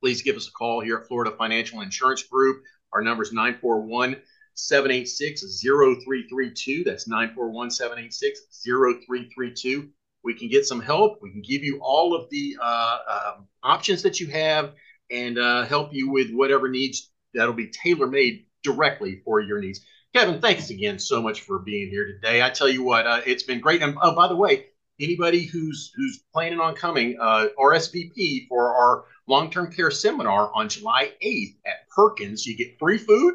[0.00, 2.62] please give us a call here at Florida Financial Insurance Group.
[2.92, 4.16] Our number is 941
[4.54, 6.84] 786 0332.
[6.84, 9.88] That's 941 786 0332.
[10.24, 11.18] We can get some help.
[11.22, 14.72] We can give you all of the uh, um, options that you have
[15.10, 19.80] and uh, help you with whatever needs that'll be tailor made directly for your needs.
[20.14, 22.42] Kevin, thanks again so much for being here today.
[22.42, 23.82] I tell you what, uh, it's been great.
[23.82, 24.66] And oh, by the way,
[25.00, 31.12] anybody who's who's planning on coming, uh, RSVP for our long-term care seminar on July
[31.22, 32.46] 8th at Perkins.
[32.46, 33.34] You get free food,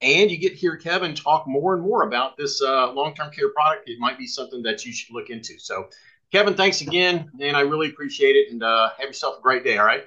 [0.00, 3.50] and you get to hear Kevin talk more and more about this uh, long-term care
[3.50, 3.88] product.
[3.88, 5.58] It might be something that you should look into.
[5.58, 5.88] So,
[6.30, 8.50] Kevin, thanks again, and I really appreciate it.
[8.50, 9.78] And uh, have yourself a great day.
[9.78, 10.04] All right.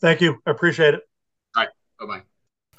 [0.00, 0.40] Thank you.
[0.46, 1.00] I appreciate it.
[1.56, 1.70] All right.
[1.98, 2.22] Bye bye.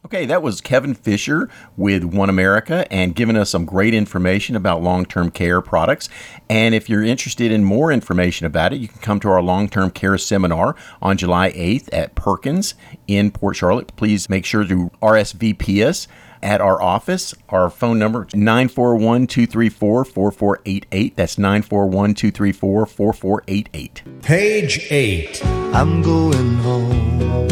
[0.06, 4.82] Okay, that was Kevin Fisher with One America and giving us some great information about
[4.82, 6.08] long term care products.
[6.50, 9.68] And if you're interested in more information about it, you can come to our long
[9.68, 12.76] term care seminar on July 8th at Perkins
[13.08, 13.94] in Port Charlotte.
[13.98, 16.08] Please make sure to RSVP us
[16.42, 17.34] at our office.
[17.50, 21.16] Our phone number 941 234 4488.
[21.18, 24.22] That's 941 234 4488.
[24.22, 25.46] Page 8.
[25.46, 27.49] I'm going home.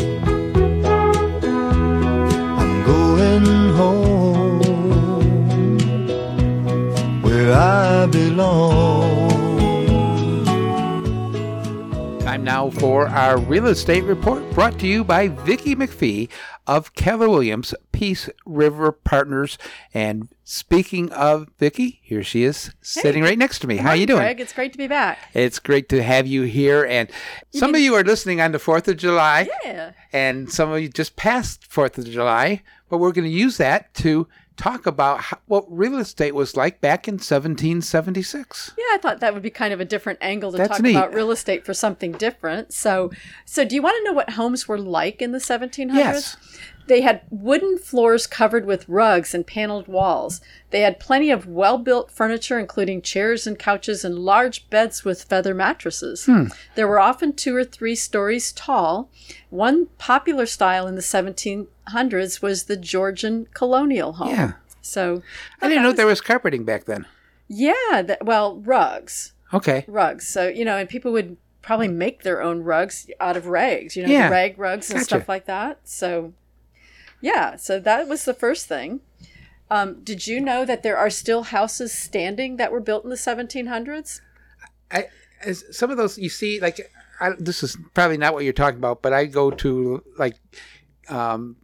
[12.79, 16.29] For our real estate report brought to you by Vicki McPhee
[16.67, 19.57] of Keller Williams Peace River Partners.
[19.95, 23.77] And speaking of Vicki, here she is sitting right next to me.
[23.77, 24.21] How are you doing?
[24.21, 25.17] Greg, it's great to be back.
[25.33, 26.85] It's great to have you here.
[26.85, 27.09] And
[27.51, 29.49] some of you are listening on the 4th of July.
[29.65, 29.93] Yeah.
[30.13, 32.61] And some of you just passed 4th of July.
[32.89, 34.27] But we're going to use that to
[34.57, 38.71] talk about how, what real estate was like back in 1776.
[38.77, 40.95] Yeah, I thought that would be kind of a different angle to That's talk neat.
[40.95, 42.73] about real estate for something different.
[42.73, 43.11] So,
[43.45, 45.93] so do you want to know what homes were like in the 1700s?
[45.93, 46.37] Yes.
[46.87, 50.41] They had wooden floors covered with rugs and paneled walls.
[50.71, 55.23] They had plenty of well built furniture, including chairs and couches and large beds with
[55.23, 56.25] feather mattresses.
[56.25, 56.45] Hmm.
[56.75, 59.09] There were often two or three stories tall.
[59.49, 64.29] One popular style in the 1700s was the Georgian colonial home.
[64.29, 64.51] Yeah.
[64.81, 65.21] So,
[65.61, 67.05] I didn't know there was carpeting back then.
[67.49, 69.83] yeah, that, well, rugs Okay.
[69.87, 70.27] rugs.
[70.27, 74.05] So, you know, and people would probably make their own rugs out of rags, you
[74.05, 74.29] know, Yeah.
[74.29, 75.05] rag rugs and Gotcha.
[75.05, 75.79] stuff like that.
[75.83, 76.33] So,
[77.21, 79.01] yeah, so that was the first thing.
[79.69, 83.15] Um, did you know that there are still houses standing that were built in the
[83.15, 84.21] 1700s?
[84.91, 85.07] I,
[85.43, 88.77] as some of those you see, like I, this is probably not what you're talking
[88.77, 90.35] about, but I go to like
[91.09, 91.57] um,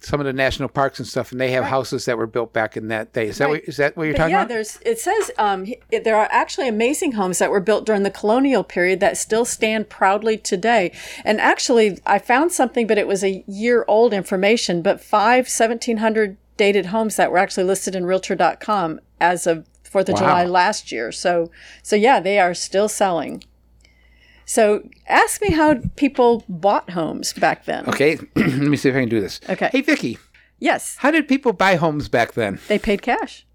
[0.00, 2.76] some of the national parks and stuff, and they have houses that were built back
[2.76, 3.28] in that day.
[3.28, 3.50] Is that Right.
[3.52, 4.50] what, is that what you're But talking yeah, about?
[4.50, 4.78] Yeah, there's.
[4.84, 8.64] It says um, he- there are actually amazing homes that were built during the colonial
[8.64, 10.92] period that still stand proudly today.
[11.24, 14.80] And actually, I found something, but it was a year old information.
[14.82, 20.14] But five 1700 dated homes that were actually listed in Realtor.com as of Fourth of
[20.14, 20.20] Wow.
[20.20, 21.10] July last year.
[21.10, 21.50] So,
[21.82, 23.42] so yeah, they are still selling.
[24.50, 27.88] So, ask me how people bought homes back then.
[27.88, 29.40] Okay, let me see if I can do this.
[29.48, 29.70] Okay.
[29.70, 30.18] Hey, Vicki.
[30.58, 30.96] Yes.
[30.98, 32.58] How did people buy homes back then?
[32.66, 33.46] They paid cash.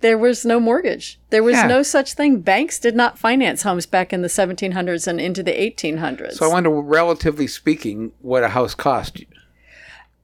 [0.00, 1.18] There was no mortgage.
[1.30, 1.66] There was Yeah.
[1.68, 2.40] no such thing.
[2.42, 6.34] Banks did not finance homes back in the 1700s and into the 1800s.
[6.34, 9.24] So I wonder, relatively speaking, what a house cost.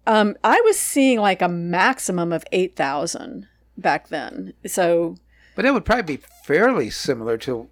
[0.06, 4.52] um, I was seeing like a maximum of 8,000 back then.
[4.66, 5.16] So,
[5.54, 7.70] But that would probably be fairly similar to,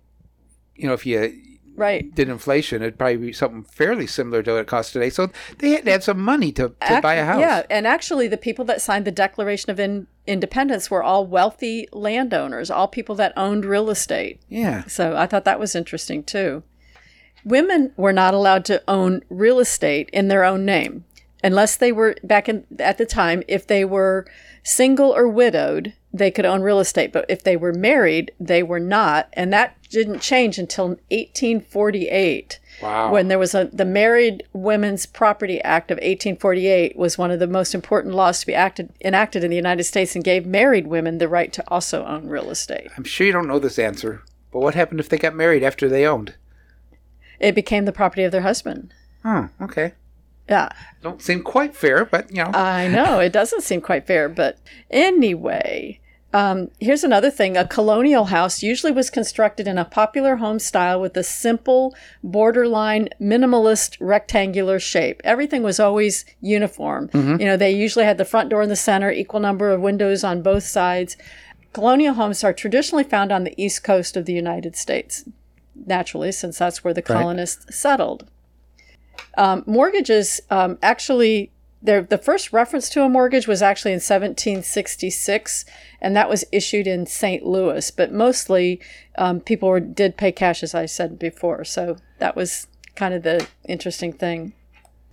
[0.75, 1.33] you know, if you
[1.75, 2.15] right.
[2.15, 5.11] did inflation, it'd probably be something fairly similar to what it costs today.
[5.11, 7.41] So they had to have some money to, to buy a house.
[7.41, 11.87] Yeah, and actually, the people that signed the Declaration of in- Independence were all wealthy
[11.93, 14.41] landowners, all people that owned real estate.
[14.49, 14.85] Yeah.
[14.87, 16.63] So I thought that was interesting too.
[17.45, 21.05] Women were not allowed to own real estate in their own name
[21.45, 24.27] unless they were back in at the time if they were
[24.65, 28.81] single or widowed they could own real estate but if they were married they were
[28.81, 33.13] not and that didn't change until 1848 Wow.
[33.13, 37.47] when there was a the married women's property act of 1848 was one of the
[37.47, 41.19] most important laws to be acted enacted in the united states and gave married women
[41.19, 44.23] the right to also own real estate I'm sure you don't know this answer,
[44.53, 46.35] but what happened if they got married after they owned?
[47.39, 48.93] it became the property of their husband
[49.25, 49.95] Oh, okay.
[50.49, 50.69] yeah
[51.01, 52.51] Don't seem quite fair, but you know.
[52.53, 54.59] I know it doesn't seem quite fair, but
[54.91, 56.01] anyway,
[56.35, 61.01] um, here's another thing: a colonial house usually was constructed in a popular home style
[61.01, 65.21] with a simple, borderline, minimalist, rectangular shape.
[65.25, 67.09] Everything was always uniform.
[67.09, 67.39] Mhm.
[67.41, 70.25] You know, they usually had the front door in the center, equal number of windows
[70.25, 71.17] on both sides.
[71.73, 75.25] Colonial homes are traditionally found on the east coast of the United States,
[75.87, 77.19] naturally, since that's where the Right.
[77.21, 78.27] colonists settled.
[79.37, 81.51] Um, mortgages um, actually,
[81.85, 85.65] there the first reference to a mortgage was actually in 1766,
[86.01, 87.45] and that was issued in St.
[87.45, 87.91] Louis.
[87.91, 88.81] But mostly,
[89.17, 91.63] um, people were, did pay cash, as I said before.
[91.65, 92.67] So that was
[92.97, 94.55] kind of the interesting thing.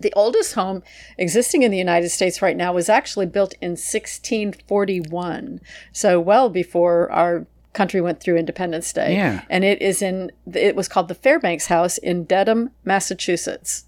[0.00, 0.82] The oldest home
[1.18, 5.60] existing in the United States right now was actually built in 1641,
[5.92, 9.14] so well before our country went through Independence Day.
[9.14, 9.42] Yeah.
[9.48, 13.84] And it is in, it was called the Fairbanks House in Dedham, Massachusetts.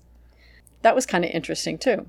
[0.82, 2.06] That was kind of interesting too.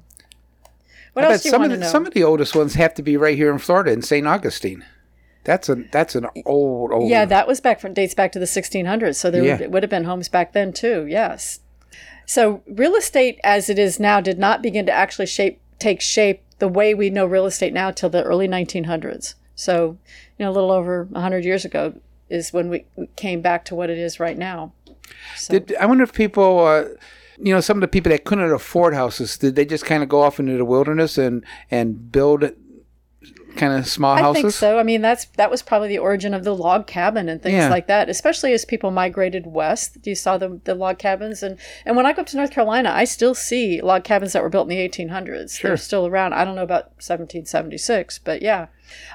[1.15, 1.91] What I else do you some want of to the, know?
[1.91, 4.27] some of the oldest ones have to be right here in Florida in St.
[4.27, 4.83] Augustine.
[5.45, 7.09] That's a that's an old old.
[7.09, 9.15] Yeah, that was back from dates back to the 1600s.
[9.15, 9.57] So there Yeah.
[9.59, 11.05] would, would have been homes back then too.
[11.07, 11.59] Yes.
[12.25, 16.41] So real estate as it is now did not begin to actually shape take shape
[16.59, 19.35] the way we know real estate now till the early 1900s.
[19.55, 19.97] So
[20.37, 21.93] you know, a little over 100 years ago
[22.29, 22.85] is when we
[23.15, 24.73] came back to what it is right now.
[25.47, 26.85] Did, I wonder if people, uh,
[27.37, 30.09] you know, some of the people that couldn't afford houses, did they just kind of
[30.09, 32.51] go off into the wilderness and and build
[33.55, 34.39] kind of small I houses?
[34.39, 34.79] I think so.
[34.79, 37.69] I mean, that's that was probably the origin of the log cabin and things Yeah.
[37.69, 38.09] like that.
[38.09, 42.13] Especially as people migrated west, you saw the the log cabins, and and when I
[42.13, 44.87] go up to North Carolina, I still see log cabins that were built in the
[44.89, 45.57] 1800s.
[45.59, 45.69] Sure.
[45.71, 46.33] They're still around.
[46.33, 48.67] I don't know about 1776, but yeah.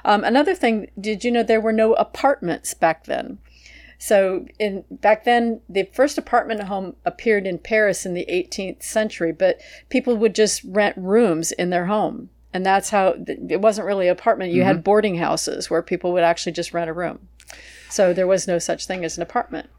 [0.03, 3.37] Um, another thing, did you know there were no apartments back then?
[4.03, 9.31] So in back then, the first apartment home appeared in Paris in the 18th century,
[9.31, 14.07] but people would just rent rooms in their home, and that's how it wasn't really
[14.07, 14.53] an apartment.
[14.53, 14.65] You Mhm.
[14.65, 17.27] had boarding houses where people would actually just rent a room.
[17.91, 19.69] So there was no such thing as an apartment.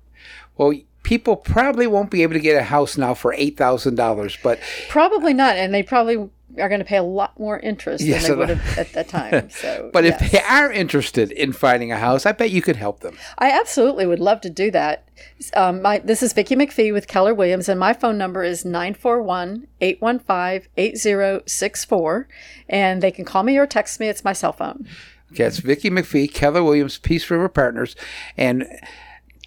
[0.57, 4.39] Well, people probably won't be able to get a house now for eight thousand dollars,
[4.41, 8.23] but Probably not, and they probably are going to pay a lot more interest Yes,
[8.27, 9.49] than they would have at that time.
[9.51, 10.21] So, but yes.
[10.23, 13.17] if they are interested in finding a house, I bet you could help them.
[13.39, 15.09] I absolutely would love to do that.
[15.55, 19.67] Um, my, this is Vicki McPhee with Keller Williams, and my phone number is 941
[19.81, 22.29] 815 8064.
[22.69, 24.09] And they can call me or text me.
[24.09, 24.87] It's my cell phone.
[25.33, 27.97] Okay, it's Vicki McPhee, Keller Williams, Peace River Partners,
[28.37, 28.67] and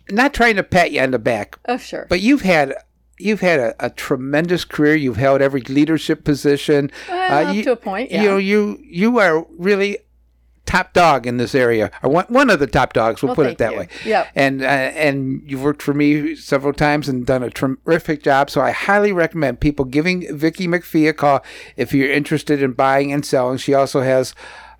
[0.10, 2.08] not trying to pat you on the back, Oh, sure.
[2.10, 2.74] but you've had
[3.18, 4.96] you've had a, a tremendous career.
[4.96, 6.92] You've held every leadership position.
[7.10, 8.24] Well, up you, to a point, yeah.
[8.24, 10.00] You know, you you are really
[10.66, 13.22] top dog in this area, or one, one of the top dogs.
[13.22, 13.80] We'll Well, put it that you.
[13.80, 13.88] way.
[14.04, 14.28] Yep.
[14.36, 18.50] And uh, and you've worked for me several times and done a terrific job.
[18.50, 21.44] So I highly recommend people giving Vicki McPhee a call
[21.78, 23.58] if you're interested in buying and selling.
[23.58, 24.34] She also has.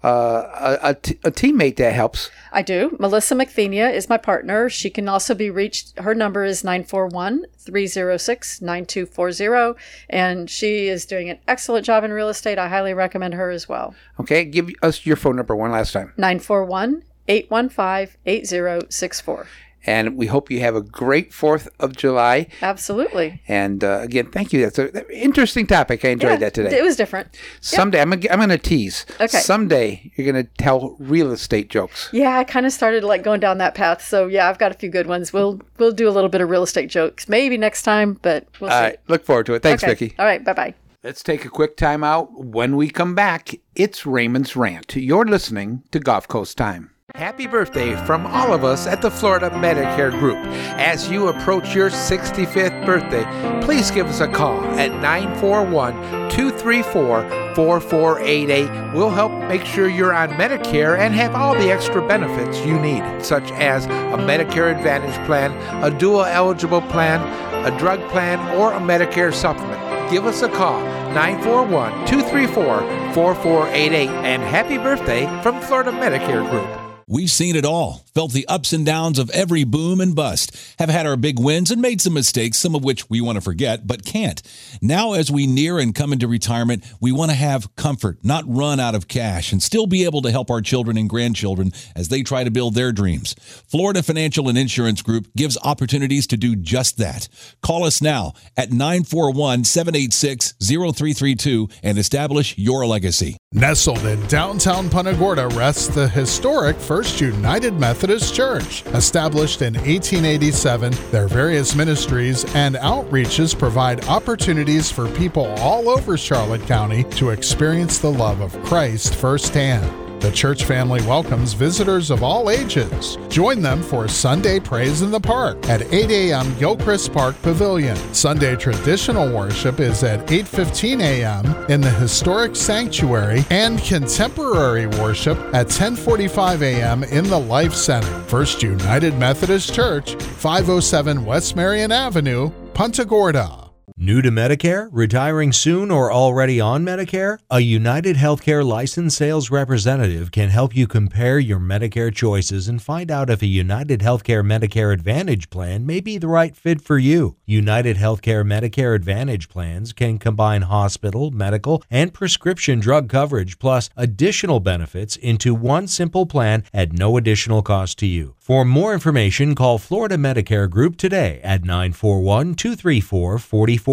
[0.06, 2.30] Uh, a, a, t- a teammate that helps.
[2.52, 2.96] I do.
[3.00, 4.70] Melissa McPhenia is my partner.
[4.70, 5.98] She can also be reached.
[5.98, 9.80] Her number is 941 306 9240.
[10.08, 12.60] And she is doing an excellent job in real estate.
[12.60, 13.96] I highly recommend her as well.
[14.20, 16.14] Okay, give us your phone number one last time.
[16.18, 19.48] 941 815 8064.
[19.86, 22.48] And we hope you have a great 4th of July.
[22.62, 23.42] Absolutely.
[23.48, 24.62] And uh, again, thank you.
[24.62, 26.04] That's an interesting topic.
[26.04, 26.78] I enjoyed Yeah, that today.
[26.78, 27.28] It was different.
[27.62, 29.06] Someday, I'm gonna, I'm gonna tease.
[29.22, 29.28] Okay.
[29.40, 32.10] Someday, you're going to tell real estate jokes.
[32.12, 34.04] Yeah, I kind of started like going down that path.
[34.04, 35.32] So yeah, I've got a few good ones.
[35.32, 38.70] We'll we'll do a little bit of real estate jokes maybe next time, but we'll
[38.72, 38.76] see.
[38.76, 39.00] All right.
[39.08, 39.62] Look forward to it.
[39.64, 39.94] Thanks, Okay.
[39.94, 40.16] Vicki.
[40.18, 40.44] All right.
[40.44, 40.74] Bye bye.
[41.04, 42.34] Let's take a quick time out.
[42.44, 44.96] When we come back, it's Raymond's Rant.
[44.96, 46.90] You're listening to Gulf Coast Time.
[47.14, 50.36] Happy birthday from all of us at the Florida Medicare Group.
[50.76, 53.24] As you approach your 65th birthday,
[53.64, 55.94] please give us a call at 941
[56.30, 58.94] 234 4488.
[58.94, 63.24] We'll help make sure you're on Medicare and have all the extra benefits you need,
[63.24, 65.54] such as a Medicare Advantage plan,
[65.84, 67.22] a dual eligible plan,
[67.66, 69.80] a drug plan, or a Medicare supplement.
[70.12, 70.82] Give us a call
[71.14, 76.85] 941 234 4488 and happy birthday from Florida Medicare Group.
[77.08, 80.88] We've seen it all, felt the ups and downs of every boom and bust, have
[80.88, 83.86] had our big wins and made some mistakes, some of which we want to forget,
[83.86, 84.42] but can't.
[84.82, 88.80] Now, as we near and come into retirement, we want to have comfort, not run
[88.80, 92.24] out of cash, and still be able to help our children and grandchildren as they
[92.24, 93.36] try to build their dreams.
[93.68, 97.28] Florida Financial and Insurance Group gives opportunities to do just that.
[97.62, 103.36] Call us now at 941 786 0332 and establish your legacy.
[103.52, 108.86] Nestled in downtown Punta Gorda rests the historic First United Methodist Church.
[108.88, 116.62] Established in 1887, their various ministries and outreaches provide opportunities for people all over Charlotte
[116.68, 120.05] County to experience the love of Christ firsthand.
[120.20, 123.18] The church family welcomes visitors of all ages.
[123.30, 126.58] Join them for Sunday Praise in the Park at 8 a.m.
[126.58, 127.98] Gilchrist Park Pavilion.
[128.14, 131.46] Sunday traditional worship is at 8:15 a.m.
[131.70, 137.04] in the historic sanctuary and contemporary worship at 10:45 a.m.
[137.04, 138.20] in the Life Center.
[138.28, 143.65] First United Methodist Church, 507 West Marion Avenue, Punta Gorda.
[144.06, 144.88] New to Medicare?
[144.92, 147.40] Retiring soon or already on Medicare?
[147.50, 153.10] A United Healthcare licensed sales representative can help you compare your Medicare choices and find
[153.10, 157.38] out if a United Healthcare Medicare Advantage plan may be the right fit for you.
[157.48, 164.60] United Healthcare Medicare Advantage plans can combine hospital, medical, and prescription drug coverage plus additional
[164.60, 168.36] benefits into one simple plan at no additional cost to you.
[168.38, 173.40] For more information, call Florida Medicare Group today at 941 234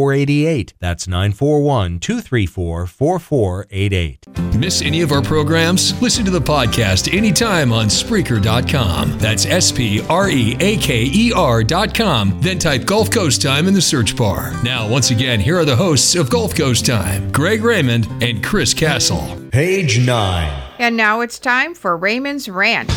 [0.03, 0.75] 4488.
[0.81, 4.27] That's 941 234 4488.
[4.57, 6.01] Miss any of our programs?
[6.03, 9.19] Listen to the podcast anytime on Spreaker.com.
[9.19, 12.41] That's S P R E A K E R.com.
[12.41, 14.53] Then type Gulf Coast Time in the search bar.
[14.65, 18.75] Now, once again, here are the hosts of Gulf Coast Time Greg Raymond and Chris
[18.75, 19.39] Castle.
[19.53, 20.63] Page 9.
[20.81, 22.91] And now it's time for Raymond's Rant.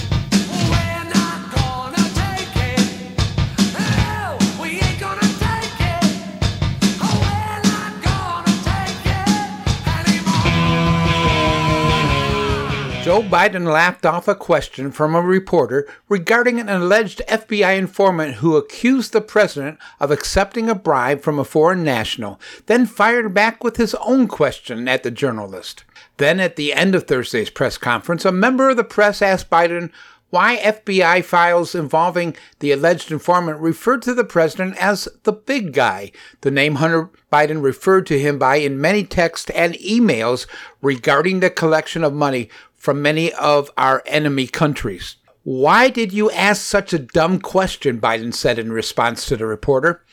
[13.06, 18.58] Joe Biden laughed off a question from a reporter regarding an alleged FBI informant who
[18.58, 23.78] accused the president of accepting a bribe from a foreign national, then fired back with
[23.78, 25.84] his own question at the journalist.
[26.18, 29.92] Then, at the end of Thursday's press conference, a member of the press asked Biden
[30.32, 36.12] why FBI files involving the alleged informant referred to the president as the big guy,
[36.42, 40.48] the name Hunter Biden referred to him by in many texts and emails
[40.82, 42.50] regarding the collection of money
[42.86, 45.16] from many of our enemy countries.
[45.42, 48.00] Why did you ask such a dumb question?
[48.00, 50.04] Biden said in response to the reporter.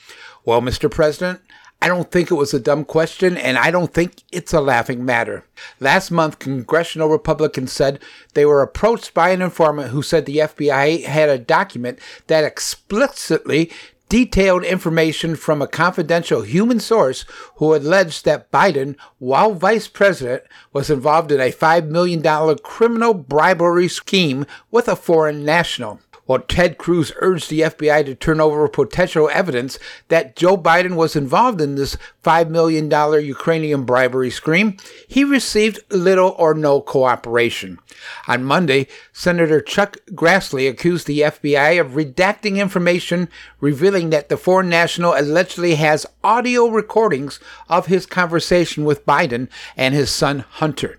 [0.46, 0.90] Well, Mr.
[0.90, 1.42] President,
[1.82, 5.04] I don't think it was a dumb question, and I don't think it's a laughing
[5.04, 5.44] matter.
[5.80, 7.98] Last month, congressional Republicans said
[8.32, 11.98] they were approached by an informant who said the FBI had a document
[12.28, 13.70] that explicitly
[14.12, 17.24] detailed information from a confidential human source
[17.56, 22.22] who alleged that Biden, while vice president, was involved in a $5 million
[22.58, 25.98] criminal bribery scheme with a foreign national.
[26.24, 31.16] While Ted Cruz urged the FBI to turn over potential evidence that Joe Biden was
[31.16, 32.88] involved in this $5 million
[33.24, 34.76] Ukrainian bribery scheme,
[35.08, 37.80] he received little or no cooperation.
[38.28, 43.28] On Monday, Senator Chuck Grassley accused the FBI of redacting information
[43.60, 49.92] revealing that the foreign national allegedly has audio recordings of his conversation with Biden and
[49.92, 50.98] his son Hunter.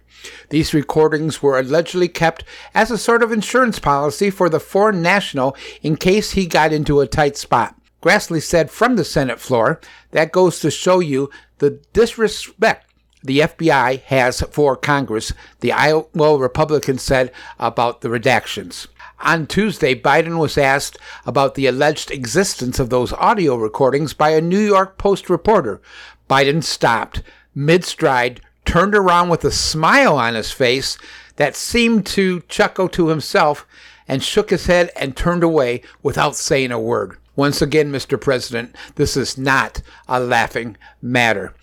[0.50, 2.44] These recordings were allegedly kept
[2.74, 7.00] as a sort of insurance policy for the foreign national in case he got into
[7.00, 7.76] a tight spot.
[8.02, 9.80] Grassley said from the Senate floor,
[10.12, 12.90] that goes to show you the disrespect
[13.24, 18.88] the FBI has for Congress, the Iowa Republican said about the redactions.
[19.22, 24.42] On Tuesday, Biden was asked about the alleged existence of those audio recordings by a
[24.42, 25.82] New York Post reporter.
[26.30, 27.24] Biden stopped
[27.56, 30.98] mid stride, turned around with a smile on his face
[31.36, 33.66] that seemed to chuckle to himself,
[34.08, 37.18] and shook his head and turned away without saying a word.
[37.36, 38.20] Once again, Mr.
[38.20, 41.54] President, this is not a laughing matter.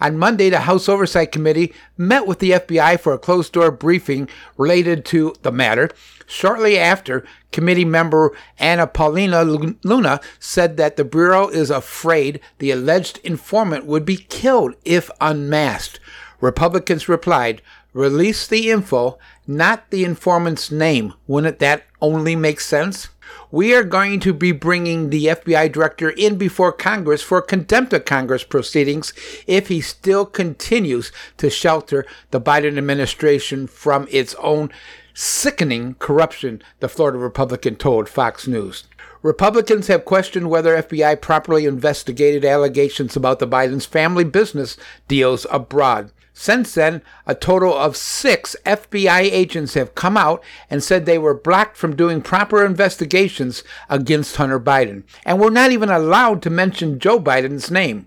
[0.00, 4.28] On Monday, the House Oversight Committee met with the FBI for a closed door briefing
[4.56, 5.90] related to the matter.
[6.26, 13.18] Shortly after, committee member Anna Paulina Luna said that the Bureau is afraid the alleged
[13.24, 15.98] informant would be killed if unmasked.
[16.40, 17.62] Republicans replied,
[17.92, 21.14] Release the info, not the informant's name.
[21.26, 23.08] Wouldn't that only make sense?
[23.50, 28.04] We are going to be bringing the FBI director in before Congress for contempt of
[28.04, 29.12] Congress proceedings
[29.46, 34.70] if he still continues to shelter the Biden administration from its own
[35.14, 38.84] sickening corruption, the Florida Republican told Fox News.
[39.22, 44.76] Republicans have questioned whether FBI properly investigated allegations about the Biden's family business
[45.08, 46.12] deals abroad.
[46.40, 51.34] Since then, a total of six FBI agents have come out and said they were
[51.34, 57.00] blocked from doing proper investigations against Hunter Biden, and were not even allowed to mention
[57.00, 58.06] Joe Biden's name.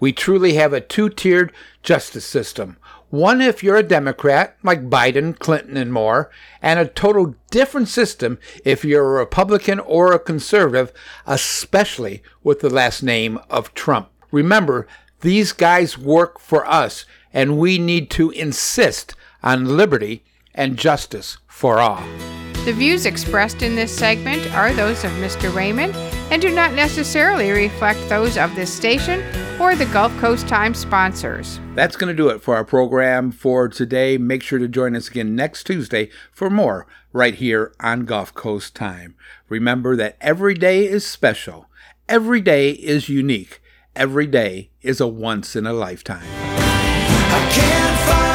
[0.00, 1.52] We truly have a two tiered
[1.84, 2.76] justice system.
[3.10, 6.28] One if you're a Democrat, like Biden, Clinton, and more,
[6.60, 10.92] and a total different system if you're a Republican or a conservative,
[11.24, 14.10] especially with the last name of Trump.
[14.32, 14.88] Remember,
[15.20, 20.24] these guys work for us, and we need to insist on liberty
[20.54, 22.02] and justice for all.
[22.64, 25.54] The views expressed in this segment are those of Mr.
[25.54, 25.96] Raymond
[26.30, 29.22] and do not necessarily reflect those of this station
[29.58, 31.58] or the Gulf Coast Times sponsors.
[31.74, 34.18] That's going to do it for our program for today.
[34.18, 38.76] Make sure to join us again next Tuesday for more right here on Gulf Coast
[38.76, 39.14] Time.
[39.48, 41.66] Remember that every day is special,
[42.10, 43.62] every day is unique,
[43.96, 46.59] every day is a once in a lifetime.
[47.52, 48.29] Can't find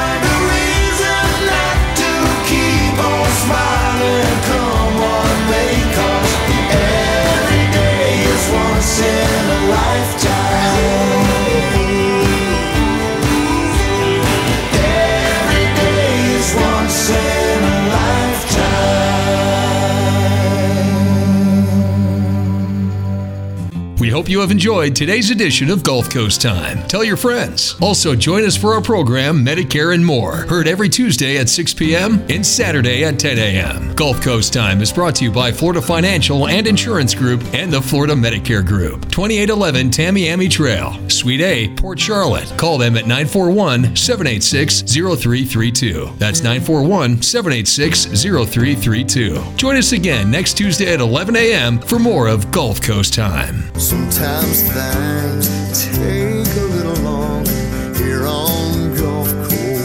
[24.26, 26.82] hope you have enjoyed today's edition of Gulf Coast Time.
[26.88, 27.76] Tell your friends.
[27.80, 32.26] Also, join us for our program, Medicare and More, heard every Tuesday at 6 p.m.
[32.28, 33.93] and Saturday at 10 a.m.
[33.93, 37.80] Gulf Coast Time is brought to you by Florida Financial and Insurance Group and the
[37.80, 39.11] Florida Medicare Group.
[39.11, 42.51] 2811 Tamiami Trail, Suite A, Port Charlotte.
[42.57, 46.13] Call them at 941 786 0332.
[46.17, 49.55] That's 941 786 0332.
[49.55, 51.78] Join us again next Tuesday at 11 a.m.
[51.78, 53.71] for more of Gulf Coast Time.
[54.16, 57.45] Sometimes things take a little long
[57.95, 59.76] here on Gulf Coast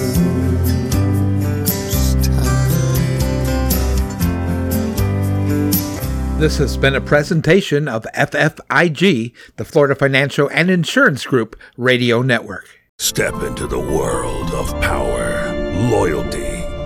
[6.38, 12.68] This has been a presentation of FFIG, the Florida Financial and Insurance Group Radio Network.
[13.00, 15.52] Step into the world of power,
[15.90, 16.49] loyalty,